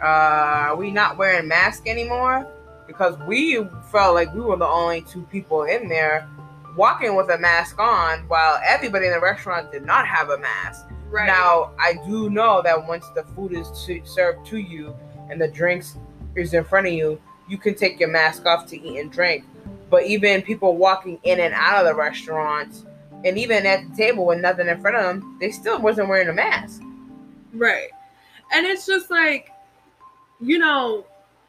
[0.01, 2.47] uh, "Are we not wearing masks anymore?"
[2.87, 6.27] Because we felt like we were the only two people in there
[6.77, 10.85] walking with a mask on, while everybody in the restaurant did not have a mask.
[11.09, 14.95] right Now, I do know that once the food is to, served to you
[15.29, 15.97] and the drinks
[16.35, 17.19] is in front of you,
[17.49, 19.43] you can take your mask off to eat and drink.
[19.89, 22.85] But even people walking in and out of the restaurant,
[23.25, 26.27] and even at the table with nothing in front of them, they still wasn't wearing
[26.27, 26.81] a mask.
[27.53, 27.89] Right.
[28.53, 29.51] And it's just like,
[30.39, 31.05] you know,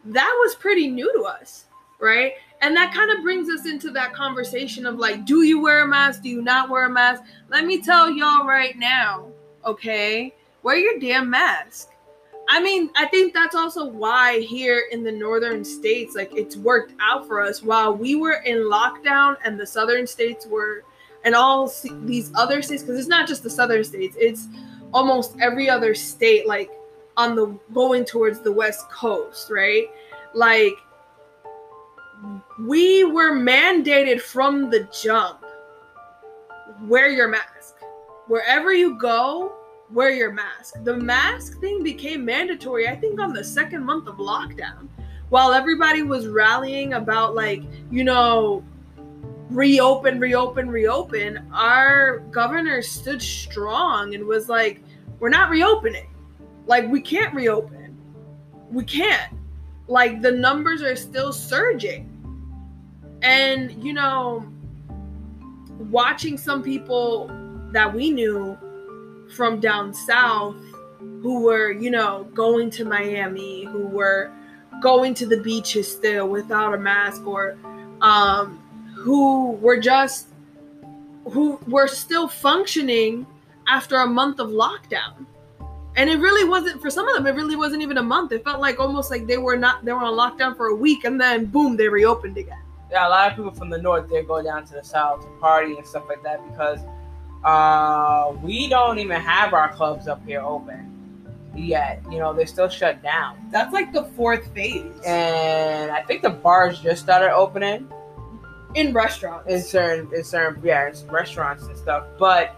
[0.07, 1.67] that was pretty new to us,
[2.01, 2.33] right?
[2.61, 5.87] And that kind of brings us into that conversation of like, do you wear a
[5.87, 6.23] mask?
[6.23, 7.23] Do you not wear a mask?
[7.49, 9.31] Let me tell y'all right now,
[9.65, 10.35] okay?
[10.63, 11.91] Wear your damn mask.
[12.49, 16.95] I mean, I think that's also why here in the northern states, like it's worked
[17.01, 20.83] out for us while we were in lockdown and the southern states were,
[21.25, 21.71] and all
[22.05, 24.49] these other states, because it's not just the southern states, it's
[24.93, 26.71] almost every other state like
[27.17, 29.87] on the going towards the west coast right?
[30.35, 30.75] Like
[32.61, 35.45] we were mandated from the jump
[36.87, 37.77] wear your mask.
[38.27, 39.53] Wherever you go
[39.91, 40.75] wear your mask.
[40.85, 44.89] The mask thing became mandatory i think on the second month of lockdown
[45.31, 48.63] while everybody was rallying about like you know
[49.51, 54.83] reopen, reopen, reopen, our governor stood strong and was like,
[55.19, 56.09] we're not reopening.
[56.67, 57.97] Like, we can't reopen.
[58.71, 59.33] We can't.
[59.87, 62.15] Like, the numbers are still surging.
[63.23, 64.47] And, you know,
[65.91, 67.31] watching some people
[67.73, 68.57] that we knew
[69.35, 70.57] from down south
[70.99, 74.31] who were, you know, going to Miami, who were
[74.83, 77.57] going to the beaches still without a mask or,
[78.01, 78.63] um,
[79.03, 80.29] who were just
[81.25, 83.27] who were still functioning
[83.67, 85.27] after a month of lockdown
[85.97, 88.43] and it really wasn't for some of them it really wasn't even a month it
[88.45, 91.21] felt like almost like they were not they were on lockdown for a week and
[91.21, 94.43] then boom they reopened again Yeah, a lot of people from the north they go
[94.43, 96.81] down to the south to party and stuff like that because
[97.45, 100.89] uh, we don't even have our clubs up here open
[101.55, 102.03] yet.
[102.11, 103.37] You know, they're still shut down.
[103.51, 107.89] that's like the fourth phase And I think the bars just started opening.
[108.75, 112.05] In restaurants in certain in certain yeah in restaurants and stuff.
[112.19, 112.55] But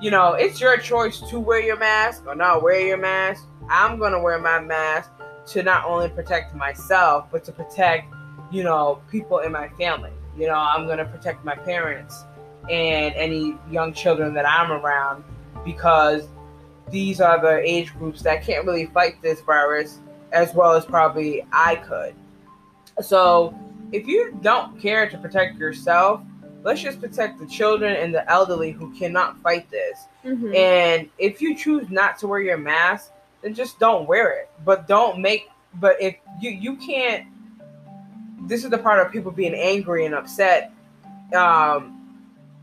[0.00, 3.44] you know, it's your choice to wear your mask or not wear your mask.
[3.68, 5.10] I'm gonna wear my mask
[5.46, 8.12] to not only protect myself but to protect
[8.50, 10.12] you know people in my family.
[10.36, 12.24] You know, I'm gonna protect my parents
[12.70, 15.24] and any young children that I'm around.
[15.64, 16.26] because
[16.90, 20.00] these are the age groups that can't really fight this virus
[20.32, 22.14] as well as probably I could.
[23.00, 23.54] So,
[23.92, 26.22] if you don't care to protect yourself,
[26.64, 30.06] let's just protect the children and the elderly who cannot fight this.
[30.24, 30.54] Mhm.
[30.54, 33.12] And if you choose not to wear your mask,
[33.42, 34.50] then just don't wear it.
[34.64, 35.48] But don't make
[35.80, 37.26] but if you you can't
[38.46, 40.72] this is the part of people being angry and upset.
[41.34, 41.98] Um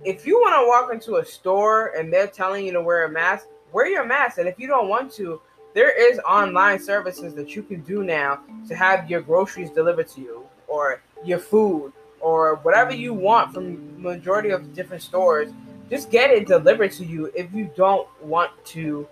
[0.06, 3.10] if you want to walk into a store and they're telling you to wear a
[3.10, 4.38] mask, wear your mask.
[4.38, 5.42] And if you don't want to,
[5.74, 10.22] there is online services that you can do now to have your groceries delivered to
[10.22, 15.51] you or your food or whatever you want from majority of different stores
[15.89, 19.07] just get it delivered to you if you don't want to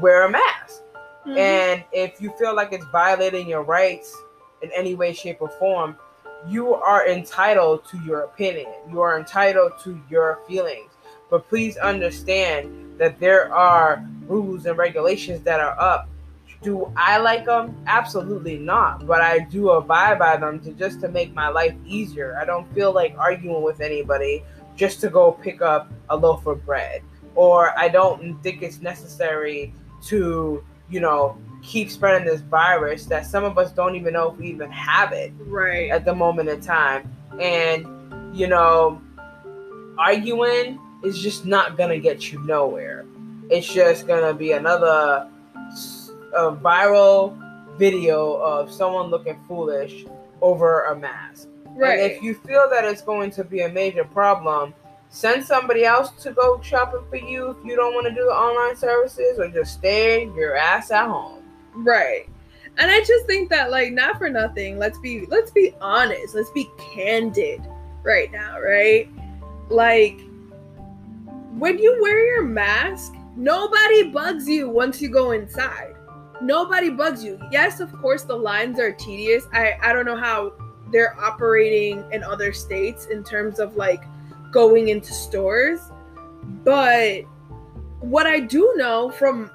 [0.00, 0.82] wear a mask.
[1.26, 1.38] Mhm.
[1.38, 4.16] and if you feel like it's violating your rights
[4.62, 5.96] in any way shape or form
[6.48, 8.70] you are entitled to your opinion.
[8.90, 10.90] You are entitled to your feelings.
[11.30, 16.08] But please understand that there are rules and regulations that are up
[16.62, 21.08] do i like them absolutely not but i do abide by them to just to
[21.08, 24.42] make my life easier i don't feel like arguing with anybody
[24.74, 27.02] just to go pick up a loaf of bread
[27.34, 31.36] or i don't think it's necessary to you know
[31.66, 35.12] keep spreading this virus that some of us don't even know if we even have
[35.12, 35.90] it right.
[35.90, 37.12] at the moment in time.
[37.40, 39.02] And, you know,
[39.98, 43.04] arguing is just not going to get you nowhere.
[43.50, 45.28] It's just going to be another
[46.36, 47.36] a viral
[47.78, 50.06] video of someone looking foolish
[50.40, 51.48] over a mask.
[51.74, 51.98] right.
[51.98, 54.74] And if you feel that it's going to be a major problem,
[55.08, 58.32] send somebody else to go shopping for you if you don't want to do the
[58.32, 61.42] online services or just stay your ass at home.
[61.74, 62.28] Right.
[62.78, 66.50] And I just think that like not for nothing, let's be let's be honest, let's
[66.50, 67.62] be candid
[68.02, 69.08] right now, right?
[69.70, 70.20] Like
[71.56, 75.95] when you wear your mask, nobody bugs you once you go inside.
[76.40, 77.40] Nobody bugs you.
[77.50, 79.46] Yes, of course the lines are tedious.
[79.52, 80.52] I I don't know how
[80.92, 84.04] they're operating in other states in terms of like
[84.52, 85.80] going into stores,
[86.64, 87.22] but
[88.00, 89.50] what I do know from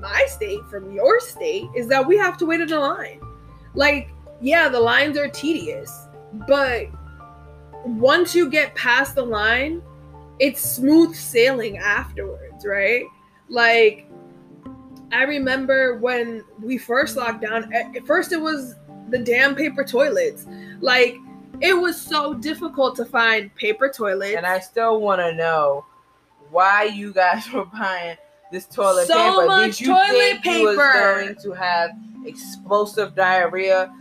[0.00, 3.20] my state from your state is that we have to wait in a line.
[3.74, 4.10] Like,
[4.40, 6.08] yeah, the lines are tedious,
[6.46, 6.86] but
[7.84, 9.82] once you get past the line,
[10.38, 13.04] it's smooth sailing afterwards, right?
[13.48, 14.03] Like,
[15.14, 18.74] I remember when we first locked down, at first it was
[19.10, 20.46] the damn paper toilets.
[20.80, 21.16] Like,
[21.60, 24.36] it was so difficult to find paper toilets.
[24.36, 25.86] And I still want to know
[26.50, 28.16] why you guys were buying
[28.50, 29.46] this toilet So paper.
[29.46, 30.92] much Did you toilet you was paper.
[30.92, 31.90] going to have
[32.24, 33.92] explosive diarrhea?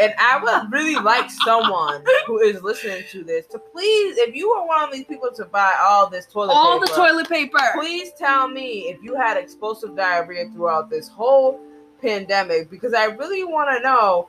[0.00, 4.50] and I would really like someone who is listening to this to please, if you
[4.50, 7.58] are one of these people to buy all this toilet all paper, the toilet paper.
[7.74, 11.60] please tell me if you had explosive diarrhea throughout this whole
[12.00, 14.28] pandemic because I really want to know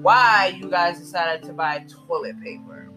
[0.00, 2.90] why you guys decided to buy toilet paper.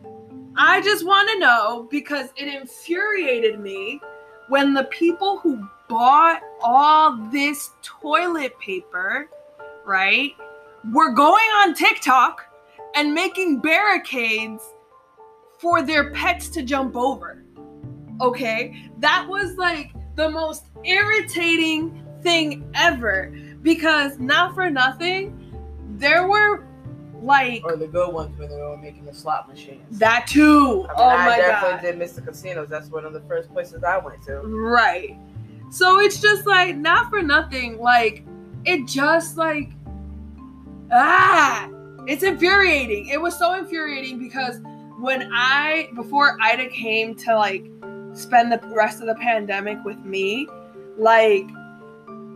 [0.57, 3.99] I just want to know because it infuriated me
[4.47, 9.29] when the people who bought all this toilet paper,
[9.85, 10.31] right,
[10.93, 12.41] were going on TikTok
[12.95, 14.63] and making barricades
[15.59, 17.43] for their pets to jump over.
[18.21, 18.89] Okay?
[18.99, 25.53] That was like the most irritating thing ever because not for nothing,
[25.97, 26.63] there were
[27.21, 29.97] like Or the good ones when they were making the slot machines.
[29.99, 30.85] that too.
[30.87, 31.81] I mean, oh I my definitely god.
[31.81, 32.67] did miss the casinos.
[32.69, 34.39] That's one of the first places I went to.
[34.41, 35.17] Right.
[35.71, 37.79] So it's just like not for nothing.
[37.79, 38.23] Like
[38.65, 39.71] it just like
[40.91, 41.69] ah,
[42.07, 43.07] it's infuriating.
[43.07, 44.59] It was so infuriating because
[44.99, 47.65] when I before Ida came to like
[48.13, 50.47] spend the rest of the pandemic with me,
[50.97, 51.47] like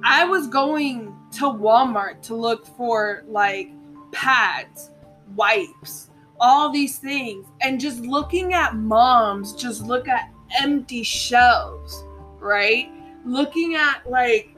[0.03, 3.71] I was going to Walmart to look for like
[4.11, 4.91] pads,
[5.35, 6.09] wipes,
[6.39, 12.03] all these things, and just looking at moms just look at empty shelves,
[12.39, 12.89] right?
[13.25, 14.55] Looking at like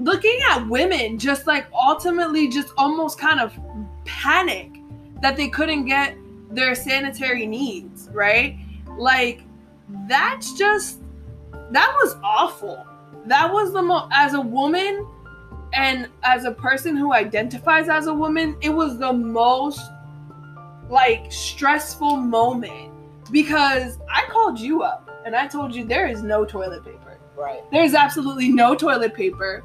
[0.00, 3.56] looking at women just like ultimately just almost kind of
[4.06, 4.72] panic
[5.20, 6.16] that they couldn't get
[6.50, 8.58] their sanitary needs, right?
[8.96, 9.42] Like
[10.08, 11.00] that's just
[11.70, 12.86] that was awful.
[13.26, 15.06] That was the most as a woman
[15.74, 19.80] and as a person who identifies as a woman, it was the most
[20.88, 22.90] like stressful moment
[23.30, 27.09] because I called you up and I told you there is no toilet paper.
[27.40, 27.62] Right.
[27.72, 29.64] There's absolutely no toilet paper.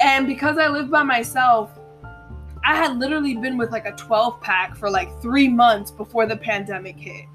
[0.00, 1.70] And because I live by myself,
[2.64, 6.36] I had literally been with like a 12 pack for like three months before the
[6.36, 7.26] pandemic hit.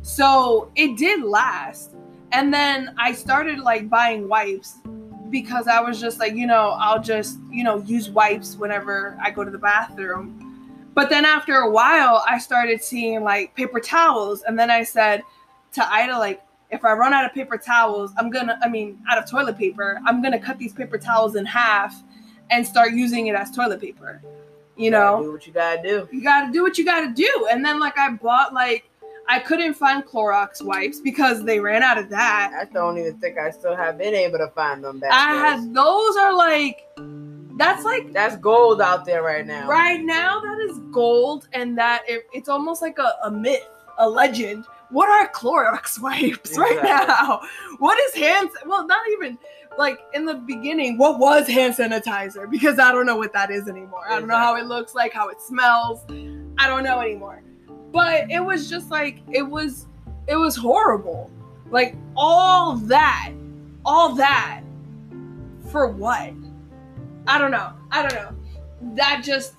[0.00, 1.94] So it did last.
[2.32, 4.78] And then I started like buying wipes
[5.30, 9.30] because I was just like, you know, I'll just, you know, use wipes whenever I
[9.30, 10.38] go to the bathroom.
[10.94, 14.42] But then after a while, I started seeing like paper towels.
[14.42, 15.22] And then I said
[15.72, 16.42] to Ida, like,
[16.72, 20.00] if I run out of paper towels, I'm gonna, I mean, out of toilet paper,
[20.06, 22.02] I'm gonna cut these paper towels in half
[22.50, 24.20] and start using it as toilet paper.
[24.76, 26.08] You know, do what you gotta do.
[26.10, 27.46] You gotta do what you gotta do.
[27.50, 28.88] And then, like, I bought, like,
[29.28, 32.52] I couldn't find Clorox wipes because they ran out of that.
[32.58, 35.12] I don't even think I still have been able to find them back.
[35.12, 36.88] I had, those are like,
[37.58, 39.68] that's like, that's gold out there right now.
[39.68, 43.68] Right now, that is gold, and that it, it's almost like a, a myth,
[43.98, 46.76] a legend what are Clorox wipes exactly.
[46.76, 47.40] right now?
[47.78, 48.50] What is hand?
[48.66, 49.38] Well, not even
[49.78, 50.98] like in the beginning.
[50.98, 52.48] What was hand sanitizer?
[52.48, 54.04] Because I don't know what that is anymore.
[54.08, 56.04] I don't know how it looks like, how it smells.
[56.58, 57.42] I don't know anymore.
[57.90, 59.86] But it was just like it was.
[60.28, 61.30] It was horrible.
[61.70, 63.32] Like all that,
[63.84, 64.62] all that,
[65.70, 66.32] for what?
[67.26, 67.72] I don't know.
[67.90, 68.94] I don't know.
[68.94, 69.54] That just,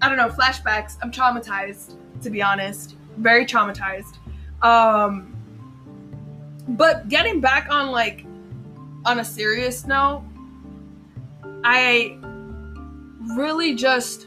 [0.00, 0.28] I don't know.
[0.28, 0.96] Flashbacks.
[1.02, 2.96] I'm traumatized, to be honest.
[3.16, 4.18] Very traumatized.
[4.62, 5.34] Um,
[6.68, 8.24] but getting back on like
[9.04, 10.22] on a serious note,
[11.64, 12.18] I
[13.36, 14.26] really just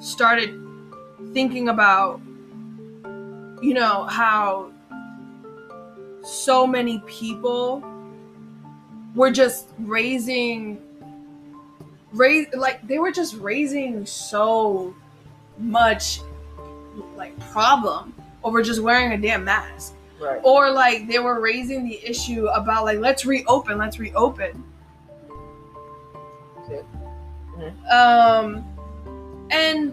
[0.00, 0.58] started
[1.32, 2.20] thinking about
[3.62, 4.70] you know how
[6.22, 7.82] so many people
[9.14, 10.80] were just raising
[12.12, 14.94] raise like they were just raising so
[15.58, 16.20] much
[17.16, 18.14] like problem
[18.44, 19.94] over just wearing a damn mask.
[20.20, 20.40] Right.
[20.44, 24.64] Or like they were raising the issue about like let's reopen, let's reopen.
[26.68, 27.86] Mm-hmm.
[27.90, 28.64] Um
[29.50, 29.92] and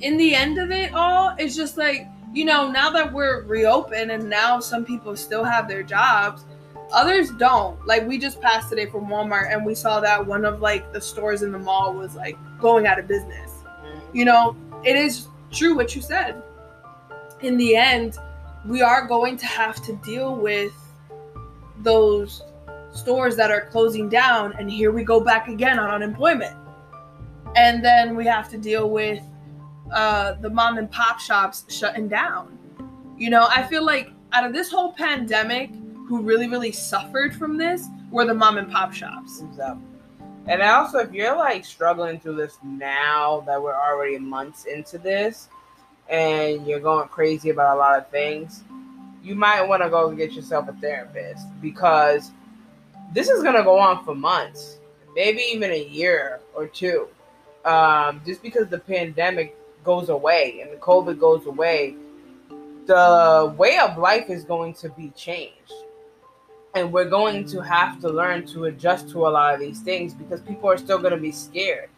[0.00, 4.10] in the end of it all, it's just like, you know, now that we're reopened
[4.10, 6.44] and now some people still have their jobs,
[6.92, 7.84] others don't.
[7.86, 11.00] Like we just passed today from Walmart and we saw that one of like the
[11.00, 13.50] stores in the mall was like going out of business.
[13.50, 14.16] Mm-hmm.
[14.16, 16.42] You know, it is true what you said
[17.40, 18.18] in the end,
[18.66, 20.72] we are going to have to deal with
[21.78, 22.42] those
[22.92, 24.52] stores that are closing down.
[24.58, 26.56] And here we go back again on unemployment.
[27.56, 29.22] And then we have to deal with
[29.92, 32.58] uh, the mom and pop shops shutting down.
[33.16, 35.70] You know, I feel like out of this whole pandemic,
[36.08, 39.42] who really, really suffered from this were the mom and pop shops.
[39.42, 39.82] Exactly.
[40.46, 45.50] And also, if you're like struggling through this now that we're already months into this,
[46.08, 48.64] and you're going crazy about a lot of things,
[49.22, 52.30] you might want to go get yourself a therapist because
[53.12, 54.78] this is going to go on for months,
[55.14, 57.08] maybe even a year or two.
[57.64, 61.96] Um, just because the pandemic goes away and the COVID goes away,
[62.86, 65.72] the way of life is going to be changed.
[66.74, 70.14] And we're going to have to learn to adjust to a lot of these things
[70.14, 71.90] because people are still going to be scared.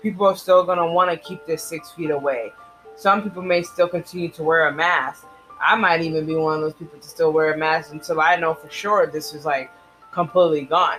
[0.00, 2.52] People are still going to want to keep their six feet away
[2.98, 5.24] some people may still continue to wear a mask.
[5.60, 8.34] I might even be one of those people to still wear a mask until I
[8.36, 9.70] know for sure this is like
[10.12, 10.98] completely gone.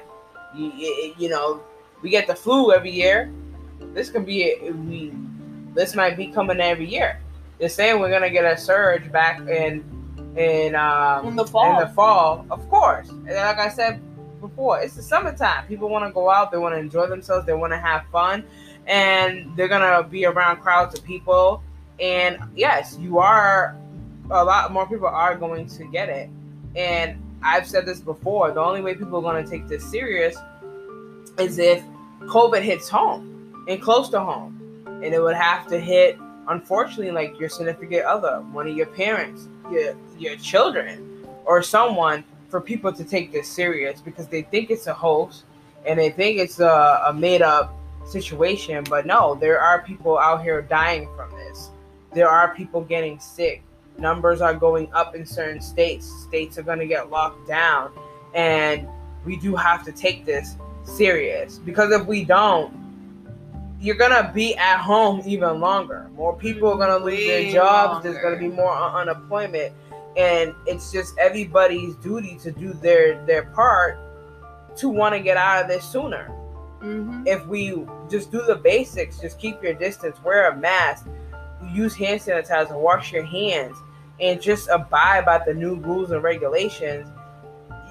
[0.55, 0.71] You,
[1.17, 1.61] you know,
[2.01, 3.31] we get the flu every year.
[3.93, 5.13] This could be we.
[5.73, 7.19] This might be coming every year.
[7.59, 9.83] They're saying we're gonna get a surge back in
[10.37, 11.81] in um in the fall.
[11.81, 13.09] In the fall, of course.
[13.09, 14.01] And like I said
[14.39, 15.67] before, it's the summertime.
[15.67, 16.51] People want to go out.
[16.51, 17.45] They want to enjoy themselves.
[17.45, 18.45] They want to have fun,
[18.87, 21.61] and they're gonna be around crowds of people
[22.01, 23.75] and yes, you are
[24.31, 26.29] a lot more people are going to get it.
[26.75, 30.37] And I've said this before, the only way people are going to take this serious
[31.37, 31.83] is if
[32.21, 34.55] COVID hits home and close to home.
[34.85, 39.47] And it would have to hit, unfortunately, like your significant other, one of your parents,
[39.71, 44.87] your your children, or someone for people to take this serious because they think it's
[44.87, 45.43] a hoax
[45.85, 47.73] and they think it's a, a made up
[48.05, 48.83] situation.
[48.89, 51.38] But no, there are people out here dying from this
[52.13, 53.63] there are people getting sick.
[53.97, 56.07] Numbers are going up in certain states.
[56.23, 57.91] States are going to get locked down.
[58.33, 58.87] And
[59.25, 62.73] we do have to take this serious because if we don't,
[63.81, 66.09] you're going to be at home even longer.
[66.15, 67.93] More people are going to lose their jobs.
[67.93, 68.11] Longer.
[68.11, 69.73] There's going to be more un- unemployment.
[70.17, 73.99] And it's just everybody's duty to do their, their part
[74.77, 76.29] to want to get out of this sooner.
[76.81, 77.27] Mm-hmm.
[77.27, 81.07] If we just do the basics, just keep your distance, wear a mask,
[81.73, 83.77] use hand sanitizer, wash your hands,
[84.19, 87.07] and just abide by the new rules and regulations,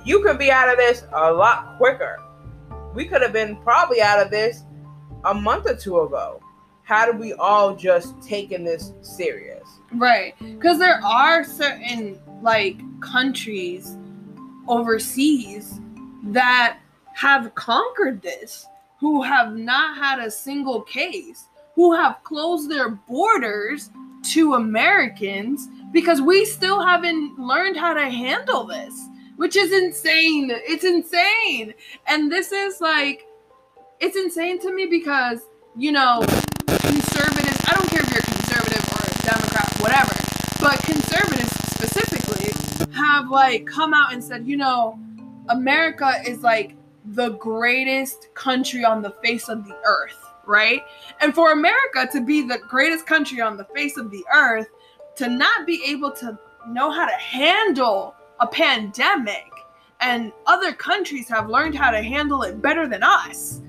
[0.05, 2.19] you can be out of this a lot quicker.
[2.95, 4.63] We could have been probably out of this
[5.25, 6.41] a month or two ago.
[6.83, 9.69] How did we all just taken this serious?
[9.93, 10.35] Right.
[10.39, 13.97] Because there are certain like countries
[14.67, 15.81] overseas
[16.25, 16.79] that
[17.15, 18.67] have conquered this,
[19.01, 21.48] who have not had a single case,
[21.79, 28.65] who have closed their borders to Americans because we still haven't learned how to handle
[28.65, 29.01] this,
[29.37, 30.51] which is insane.
[30.53, 31.73] It's insane.
[32.09, 33.29] And this is like,
[34.01, 35.39] it's insane to me because,
[35.77, 36.21] you know,
[36.67, 40.15] conservatives, I don't care if you're conservative or a Democrat, whatever,
[40.59, 42.51] but conservatives specifically
[42.93, 44.99] have like come out and said, you know,
[45.49, 46.75] America is like
[47.05, 50.83] the greatest country on the face of the earth, right?
[51.21, 54.69] And for America to be the greatest country on the face of the earth,
[55.17, 56.39] to not be able to
[56.69, 59.53] know how to handle a pandemic
[60.01, 63.61] and other countries have learned how to handle it better than us.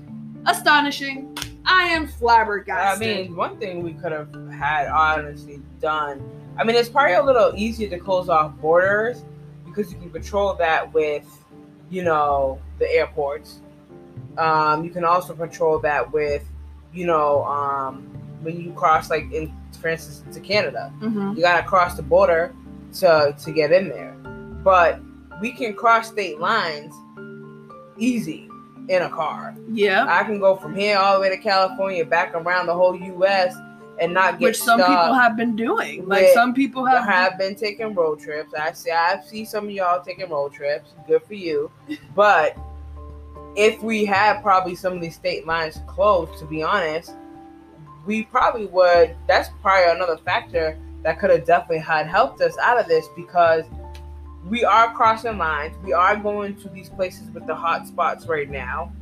[0.46, 1.36] Astonishing.
[1.66, 3.08] I am flabbergasted.
[3.08, 6.22] I mean, one thing we could have had honestly done.
[6.56, 9.24] I mean, it's probably a little easier to close off borders
[9.66, 11.26] because you can control that with,
[11.90, 13.60] you know, the airports.
[14.38, 16.44] Um, you can also control that with,
[16.92, 18.02] you know, um,
[18.42, 21.36] when you cross, like in, for instance, to Canada, Mhm.
[21.36, 22.54] you gotta cross the border
[22.94, 24.12] to to get in there.
[24.64, 25.00] But
[25.40, 26.94] we can cross state lines
[27.98, 28.48] easy
[28.88, 29.54] in a car.
[29.70, 30.06] Yeah.
[30.08, 33.54] I can go from here all the way to California, back around the whole U.S.
[34.00, 36.08] and not get Which some people have been doing.
[36.08, 38.52] Like some people have, have been taking road trips.
[38.54, 40.94] I see I see some of y'all taking road trips.
[41.06, 41.70] Good for you.
[42.14, 42.56] But
[43.56, 47.14] if we had probably some of these state lines closed, to be honest,
[48.06, 52.78] we probably would that's probably another factor that could have definitely had helped us out
[52.78, 53.64] of this because
[54.48, 55.76] we are crossing lines.
[55.84, 58.92] We are going to these places with the hot spots right now.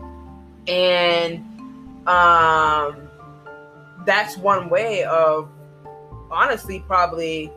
[0.66, 1.44] And
[2.09, 3.09] um
[4.05, 5.49] that's one way of
[6.30, 7.53] honestly probably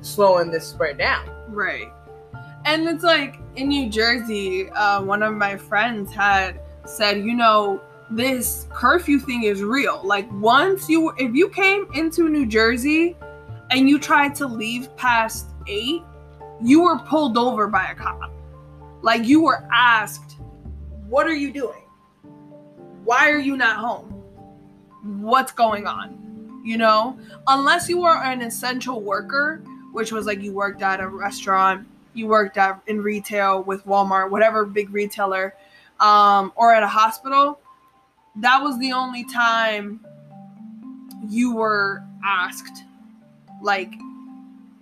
[0.00, 1.28] slowing this spread down.
[1.48, 1.92] Right.
[2.64, 7.80] And it's like in New Jersey, uh, one of my friends had said, you know,
[8.10, 10.00] this curfew thing is real.
[10.04, 13.16] Like once you, if you came into New Jersey
[13.70, 16.02] and you tried to leave past eight,
[16.62, 18.30] you were pulled over by a cop.
[19.02, 20.36] Like you were asked,
[21.08, 21.82] what are you doing?
[23.04, 24.08] Why are you not home?
[25.20, 26.60] What's going on?
[26.64, 31.08] You know, unless you were an essential worker, which was like you worked at a
[31.08, 35.54] restaurant, you worked at in retail with Walmart, whatever big retailer,
[36.00, 37.60] um, or at a hospital,
[38.36, 40.00] that was the only time
[41.28, 42.84] you were asked,
[43.62, 43.92] like,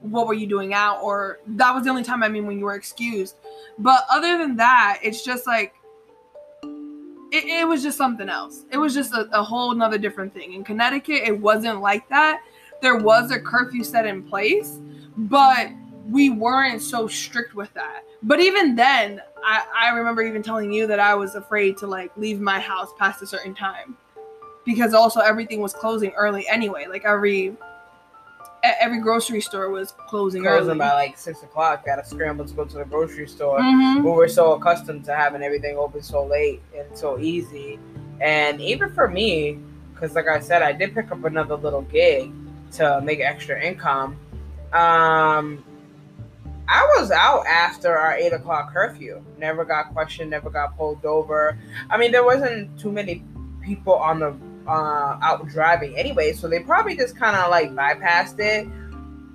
[0.00, 1.02] what were you doing out?
[1.02, 3.36] Or that was the only time I mean when you were excused.
[3.78, 5.74] But other than that, it's just like
[7.32, 8.64] it, it was just something else.
[8.70, 10.54] It was just a, a whole nother different thing.
[10.54, 12.42] In Connecticut, it wasn't like that.
[12.82, 14.78] There was a curfew set in place,
[15.16, 15.68] but
[16.10, 18.02] we weren't so strict with that.
[18.22, 22.10] But even then, I, I remember even telling you that I was afraid to like
[22.16, 23.96] leave my house past a certain time.
[24.64, 26.86] Because also everything was closing early anyway.
[26.86, 27.56] Like every
[28.62, 30.78] every grocery store was closing Closing early.
[30.78, 33.58] by like six o'clock, gotta scramble to go to the grocery store.
[33.58, 34.02] Mhm.
[34.02, 37.78] But we're so accustomed to having everything open so late and so easy.
[38.20, 39.58] And even for me,
[39.94, 42.32] because like I said, I did pick up another little gig
[42.72, 44.18] to make extra income.
[44.74, 45.64] Um,
[46.70, 49.20] I was out after our eight o'clock curfew.
[49.38, 50.30] Never got questioned.
[50.30, 51.58] Never got pulled over.
[51.90, 53.24] I mean, there wasn't too many
[53.60, 54.36] people on the
[54.68, 58.68] uh, out driving anyway, so they probably just kind of like bypassed it.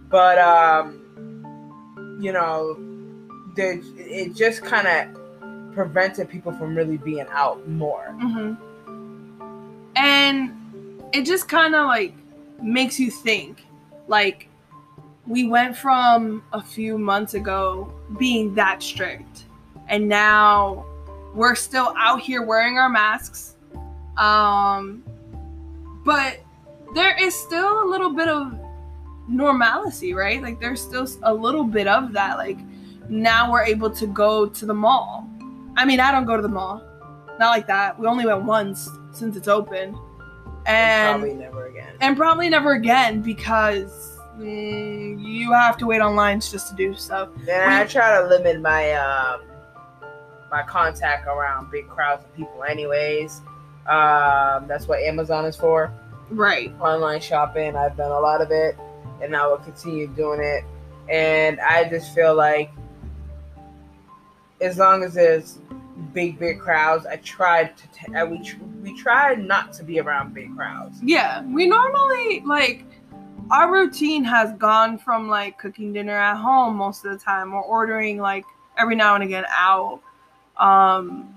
[0.09, 1.01] But um,
[2.21, 2.79] you know,
[3.57, 8.15] they, it just kind of prevented people from really being out more.
[8.17, 8.53] hmm
[9.97, 12.13] And it just kind of like
[12.61, 13.65] makes you think.
[14.07, 14.47] Like,
[15.27, 19.45] we went from a few months ago being that strict,
[19.87, 20.85] and now
[21.33, 23.55] we're still out here wearing our masks.
[24.17, 25.03] Um,
[26.05, 26.39] but
[26.93, 28.57] there is still a little bit of
[29.27, 30.41] normalcy, right?
[30.41, 32.37] Like, there's still a little bit of that.
[32.37, 32.59] Like,
[33.09, 35.29] now we're able to go to the mall.
[35.75, 36.81] I mean, I don't go to the mall
[37.39, 37.99] not like that.
[37.99, 39.97] We only went once since it's open,
[40.65, 41.93] and probably never again.
[42.01, 47.29] and probably never again because you have to wait on lines just to do stuff.
[47.45, 49.41] Then I try to limit my um
[50.51, 53.41] my contact around big crowds of people, anyways.
[53.87, 55.91] Um, that's what Amazon is for.
[56.29, 56.73] Right.
[56.79, 57.75] Online shopping.
[57.75, 58.77] I've done a lot of it,
[59.21, 60.63] and I will continue doing it.
[61.09, 62.71] And I just feel like
[64.61, 65.59] as long as there's
[66.13, 67.83] big, big crowds, I tried to.
[67.91, 70.99] T- I, we tr- we tried not to be around big crowds.
[71.03, 71.43] Yeah.
[71.45, 72.85] We normally like
[73.51, 77.61] our routine has gone from like cooking dinner at home most of the time or
[77.61, 78.45] ordering like
[78.77, 80.01] every now and again out.
[80.57, 81.31] Um,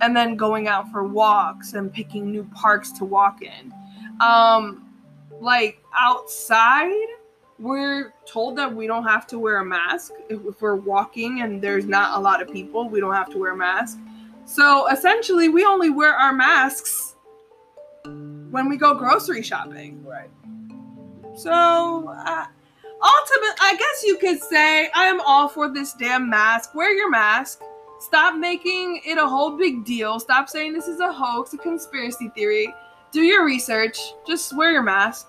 [0.00, 3.72] and then going out for walks and picking new parks to walk in.
[4.20, 4.86] Um,
[5.40, 7.06] like outside,
[7.58, 11.60] we're told that we don't have to wear a mask if, if we're walking and
[11.60, 12.88] there's not a lot of people.
[12.88, 13.98] We don't have to wear a mask.
[14.46, 17.14] So essentially, we only wear our masks
[18.04, 20.02] when we go grocery shopping.
[20.04, 20.30] Right.
[21.36, 22.46] So, uh,
[23.02, 26.74] ultimately, I guess you could say I'm all for this damn mask.
[26.74, 27.62] Wear your mask.
[28.00, 30.18] Stop making it a whole big deal.
[30.20, 32.72] Stop saying this is a hoax, a conspiracy theory.
[33.12, 33.98] Do your research.
[34.26, 35.28] Just wear your mask.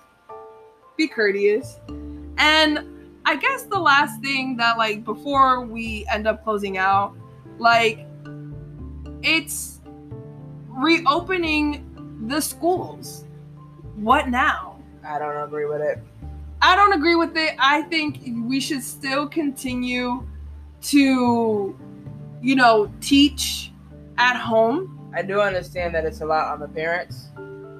[0.96, 1.78] Be courteous.
[2.38, 2.86] And
[3.24, 7.14] I guess the last thing that, like, before we end up closing out,
[7.58, 8.06] like,
[9.22, 9.80] it's
[10.68, 13.24] reopening the schools.
[13.96, 14.71] What now?
[15.04, 15.98] I don't agree with it.
[16.60, 17.54] I don't agree with it.
[17.58, 20.26] I think we should still continue
[20.82, 21.76] to,
[22.40, 23.72] you know, teach
[24.18, 25.10] at home.
[25.14, 27.28] I do understand that it's a lot on the parents,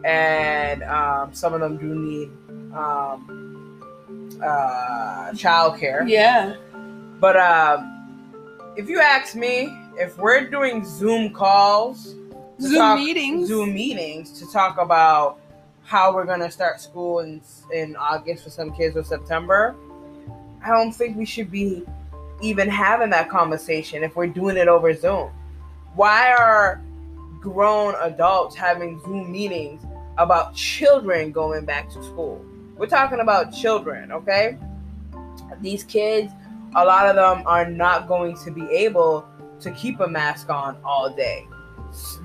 [0.04, 2.28] and um, some of them do need
[2.74, 3.80] um,
[4.42, 6.08] uh, childcare.
[6.08, 6.56] Yeah.
[7.20, 12.14] But um, if you ask me, if we're doing Zoom calls,
[12.60, 13.48] Zoom talk- meetings.
[13.48, 15.38] Zoom meetings to talk about
[15.84, 17.40] how we're gonna start school in
[17.72, 19.74] in August for some kids or September,
[20.64, 21.84] I don't think we should be
[22.40, 25.30] even having that conversation if we're doing it over Zoom.
[25.94, 26.80] Why are
[27.40, 29.82] grown adults having Zoom meetings
[30.18, 32.44] about children going back to school?
[32.76, 34.58] We're talking about children, okay?
[35.60, 36.32] These kids,
[36.74, 39.26] a lot of them are not going to be able
[39.60, 41.46] to keep a mask on all day.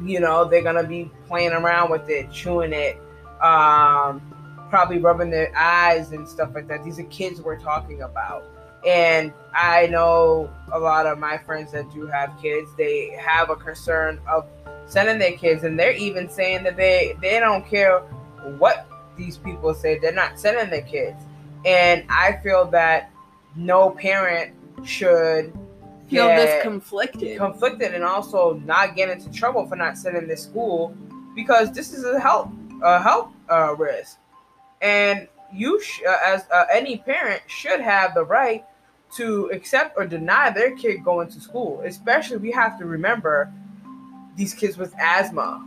[0.03, 2.97] You know, they're gonna be playing around with it, chewing it,
[3.41, 4.21] um,
[4.69, 6.83] probably rubbing their eyes and stuff like that.
[6.83, 8.43] These are kids we're talking about.
[8.85, 13.55] And I know a lot of my friends that do have kids, they have a
[13.55, 14.45] concern of
[14.85, 17.99] sending their kids, and they're even saying that they they don't care
[18.59, 21.21] what these people say, they're not sending their kids.
[21.65, 23.11] And I feel that
[23.55, 24.53] no parent
[24.85, 25.51] should
[26.09, 27.38] Feel this conflicted.
[27.38, 30.95] conflicted and also not get into trouble for not sending this school
[31.35, 32.49] because this is a health
[32.82, 34.17] a health uh, risk,
[34.82, 38.65] and you sh- uh, as uh, any parent should have the right
[39.15, 41.82] to accept or deny their kid going to school.
[41.86, 43.51] Especially, we have to remember
[44.36, 45.65] these kids with asthma.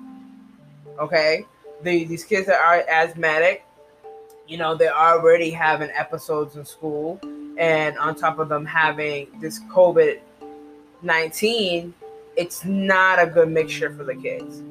[0.98, 1.46] Okay,
[1.82, 3.64] the, these kids that are asthmatic,
[4.46, 7.18] you know, they're already having episodes in school,
[7.56, 10.20] and on top of them having this COVID
[11.02, 11.94] 19,
[12.36, 14.62] it's not a good mixture for the kids.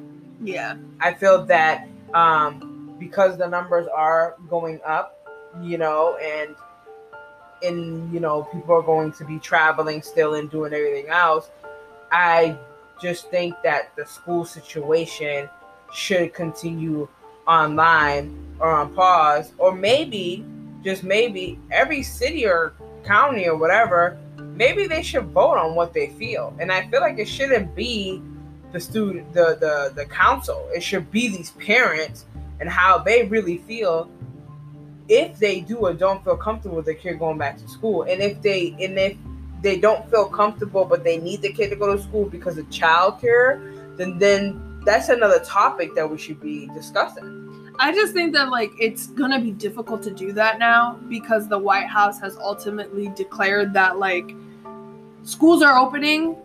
[0.42, 0.76] yeah.
[1.00, 5.16] I feel that um, because the numbers are going up,
[5.62, 6.54] you know, and
[7.62, 11.50] in you know people are going to be traveling still and doing everything else.
[12.10, 12.56] I
[13.00, 15.48] just think that the school situation
[15.92, 17.08] should continue
[17.46, 20.44] online or on pause, or maybe
[20.82, 26.08] just maybe every city or county or whatever, maybe they should vote on what they
[26.08, 26.54] feel.
[26.58, 28.22] And I feel like it shouldn't be
[28.72, 30.68] the student the the the council.
[30.74, 32.26] It should be these parents
[32.60, 34.10] and how they really feel
[35.08, 38.02] if they do or don't feel comfortable with their kid going back to school.
[38.02, 39.16] And if they and if
[39.62, 42.68] they don't feel comfortable but they need the kid to go to school because of
[42.70, 47.36] childcare then then that's another topic that we should be discussing.
[47.78, 51.58] I just think that like it's gonna be difficult to do that now because the
[51.58, 54.34] White House has ultimately declared that like
[55.22, 56.36] schools are opening,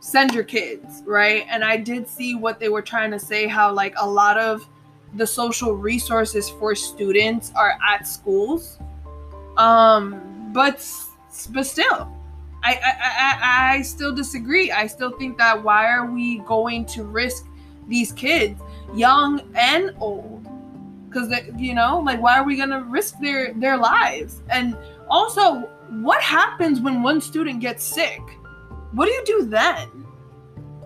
[0.00, 1.46] send your kids, right?
[1.48, 4.66] And I did see what they were trying to say how like a lot of
[5.14, 8.78] the social resources for students are at schools.
[9.56, 10.84] Um, but
[11.50, 12.10] but still,
[12.62, 14.72] I I, I I still disagree.
[14.72, 17.46] I still think that why are we going to risk
[17.86, 18.60] these kids,
[18.94, 20.48] young and old?
[21.08, 24.42] Because you know, like why are we gonna risk their their lives?
[24.48, 24.76] And
[25.10, 28.20] also, what happens when one student gets sick?
[28.92, 29.88] What do you do then?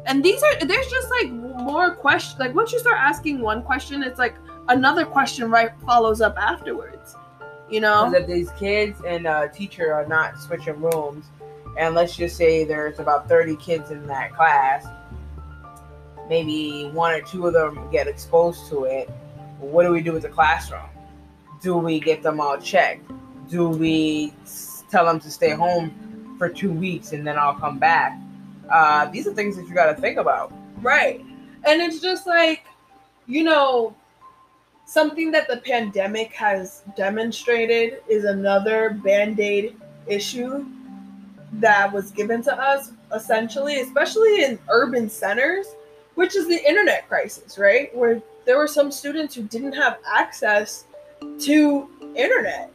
[0.07, 2.39] And these are there's just like more questions.
[2.39, 4.37] Like once you start asking one question, it's like
[4.69, 7.17] another question right follows up afterwards.
[7.71, 8.13] You know?
[8.15, 11.25] if these kids and a teacher are not switching rooms
[11.77, 14.87] and let's just say there's about 30 kids in that class
[16.29, 19.09] maybe one or two of them get exposed to it
[19.59, 20.89] what do we do with the classroom
[21.61, 23.11] do we get them all checked
[23.49, 24.33] do we
[24.91, 25.93] tell them to stay home
[26.39, 28.19] for two weeks and then i'll come back
[28.71, 30.53] uh, these are things that you got to think about
[30.85, 31.25] Right.
[31.67, 32.67] And it's just like,
[33.27, 33.97] you know,
[34.85, 39.77] something that the pandemic has demonstrated is another band aid
[40.07, 40.67] issue
[41.55, 45.75] that was given to us essentially, especially in urban centers,
[46.17, 47.97] which is the internet crisis, right?
[47.97, 50.85] Where there were some students who didn't have access
[51.41, 52.71] to internet.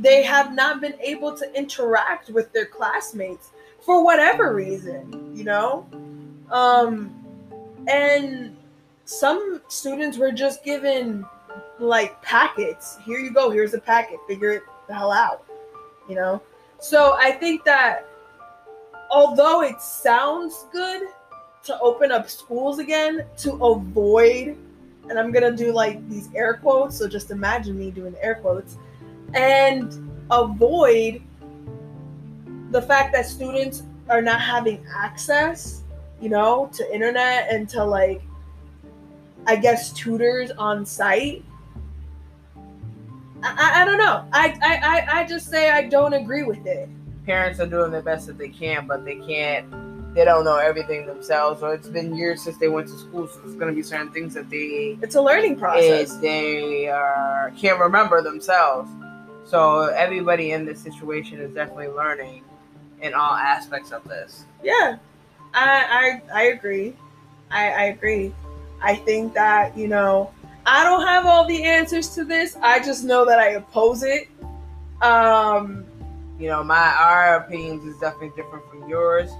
[0.00, 5.86] They have not been able to interact with their classmates for whatever reason, you know?
[6.50, 7.14] Um
[7.88, 8.56] and
[9.04, 11.24] some students were just given
[11.78, 12.98] like packets.
[13.04, 14.18] Here you go, here's a packet.
[14.26, 15.44] Figure it the hell out.
[16.08, 16.42] You know?
[16.78, 18.06] So I think that
[19.10, 21.08] although it sounds good
[21.64, 24.56] to open up schools again to avoid
[25.08, 28.76] and I'm gonna do like these air quotes, so just imagine me doing air quotes,
[29.34, 31.22] and avoid
[32.70, 35.82] the fact that students are not having access,
[36.20, 38.22] you know, to internet and to like
[39.46, 41.42] I guess tutors on site.
[43.42, 44.24] I, I, I don't know.
[44.32, 46.88] I, I, I, I just say I don't agree with it.
[47.24, 50.14] Parents are doing the best that they can, but they can't.
[50.14, 51.62] They don't know everything themselves.
[51.62, 54.10] Or it's been years since they went to school, so there's going to be certain
[54.12, 56.16] things that they It's a learning process.
[56.16, 58.90] they are can't remember themselves.
[59.48, 62.42] So everybody in this situation is definitely learning
[63.00, 64.44] in all aspects of this.
[64.62, 64.98] Yeah,
[65.54, 66.94] I I, I agree.
[67.50, 68.34] I, I agree.
[68.82, 70.30] I think that you know
[70.66, 72.56] I don't have all the answers to this.
[72.62, 74.28] I just know that I oppose it.
[75.00, 75.86] Um,
[76.38, 79.30] You know, my our opinions is definitely different from yours.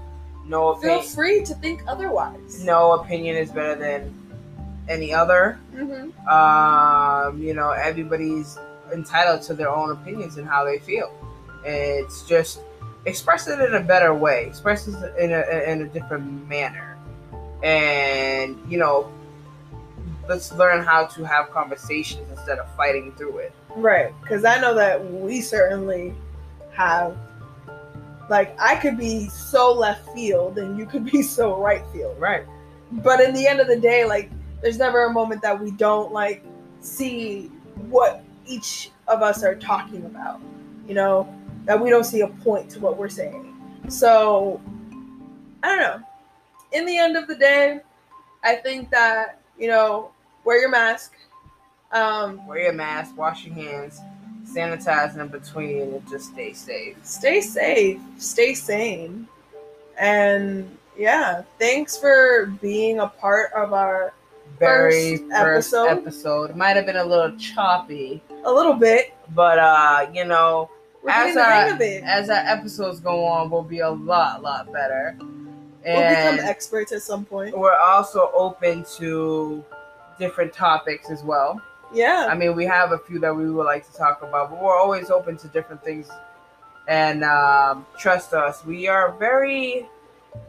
[0.47, 2.65] No feel free to think otherwise.
[2.65, 4.11] no opinion is better than
[4.87, 5.59] any other.
[5.71, 8.57] hmm Um, you know, everybody's
[8.93, 11.13] entitled to their own opinions and how they feel.
[11.63, 12.61] It's just
[13.05, 16.97] express it in a better way, express it in a in a different manner,
[17.63, 19.11] and you know,
[20.27, 23.53] let's learn how to have conversations instead of fighting through it.
[23.75, 26.13] Right, because I know that we certainly
[26.71, 27.17] have.
[28.29, 32.15] Like I could be so left field and you could be so right field.
[32.19, 32.45] Right.
[32.91, 34.31] but in the end of the day like
[34.61, 36.43] there's never a moment that we don't like
[36.79, 37.47] see
[37.87, 40.41] what each of us are talking about
[40.87, 41.27] you know
[41.65, 43.55] that we don't see a point to what we're saying
[43.87, 44.59] so
[45.63, 46.05] i don't know
[46.73, 47.79] in the end of the day
[48.43, 50.11] i think that you know
[50.43, 51.13] wear your mask
[51.91, 53.99] um Wear your mask, wash your hands,
[54.45, 56.95] sanitize in between, and just stay safe.
[57.03, 59.27] stay safe stay sane
[59.99, 64.13] and yeah thanks for being a part of our
[64.59, 65.87] Very First first episode.
[65.87, 66.55] episode.
[66.55, 70.69] Might have been a little choppy, a little bit but uh, you know,
[71.03, 74.41] we're as getting the hang our, as our episodes go on, we'll be a lot,
[74.41, 75.15] lot better.
[75.19, 79.63] we'll And become experts at some point we're also open to
[80.17, 81.61] different topics as well.
[81.93, 84.61] yeah I mean, we have a few that we would like to talk about, but
[84.61, 86.09] we're always open to different things.
[86.87, 89.87] And um, trust us, we are very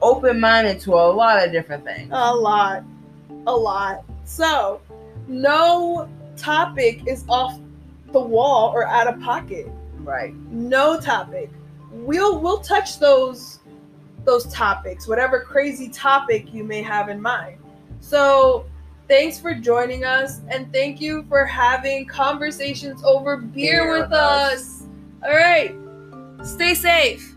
[0.01, 2.09] open minded to a lot of different things.
[2.13, 2.83] A lot.
[3.47, 4.05] A lot.
[4.25, 4.81] So,
[5.29, 7.59] no topic is off
[8.13, 9.71] the wall or out of pocket.
[9.99, 10.35] Right.
[10.51, 11.51] No topic.
[11.93, 13.61] We'll we'll touch those
[14.25, 17.59] those topics, whatever crazy topic you may have in mind.
[18.01, 18.67] So,
[19.09, 24.13] thanks for joining us and thank you for having conversations over beer Beer with with
[24.13, 24.53] us.
[24.53, 24.83] us.
[25.25, 25.75] All right.
[26.43, 27.30] Stay safe.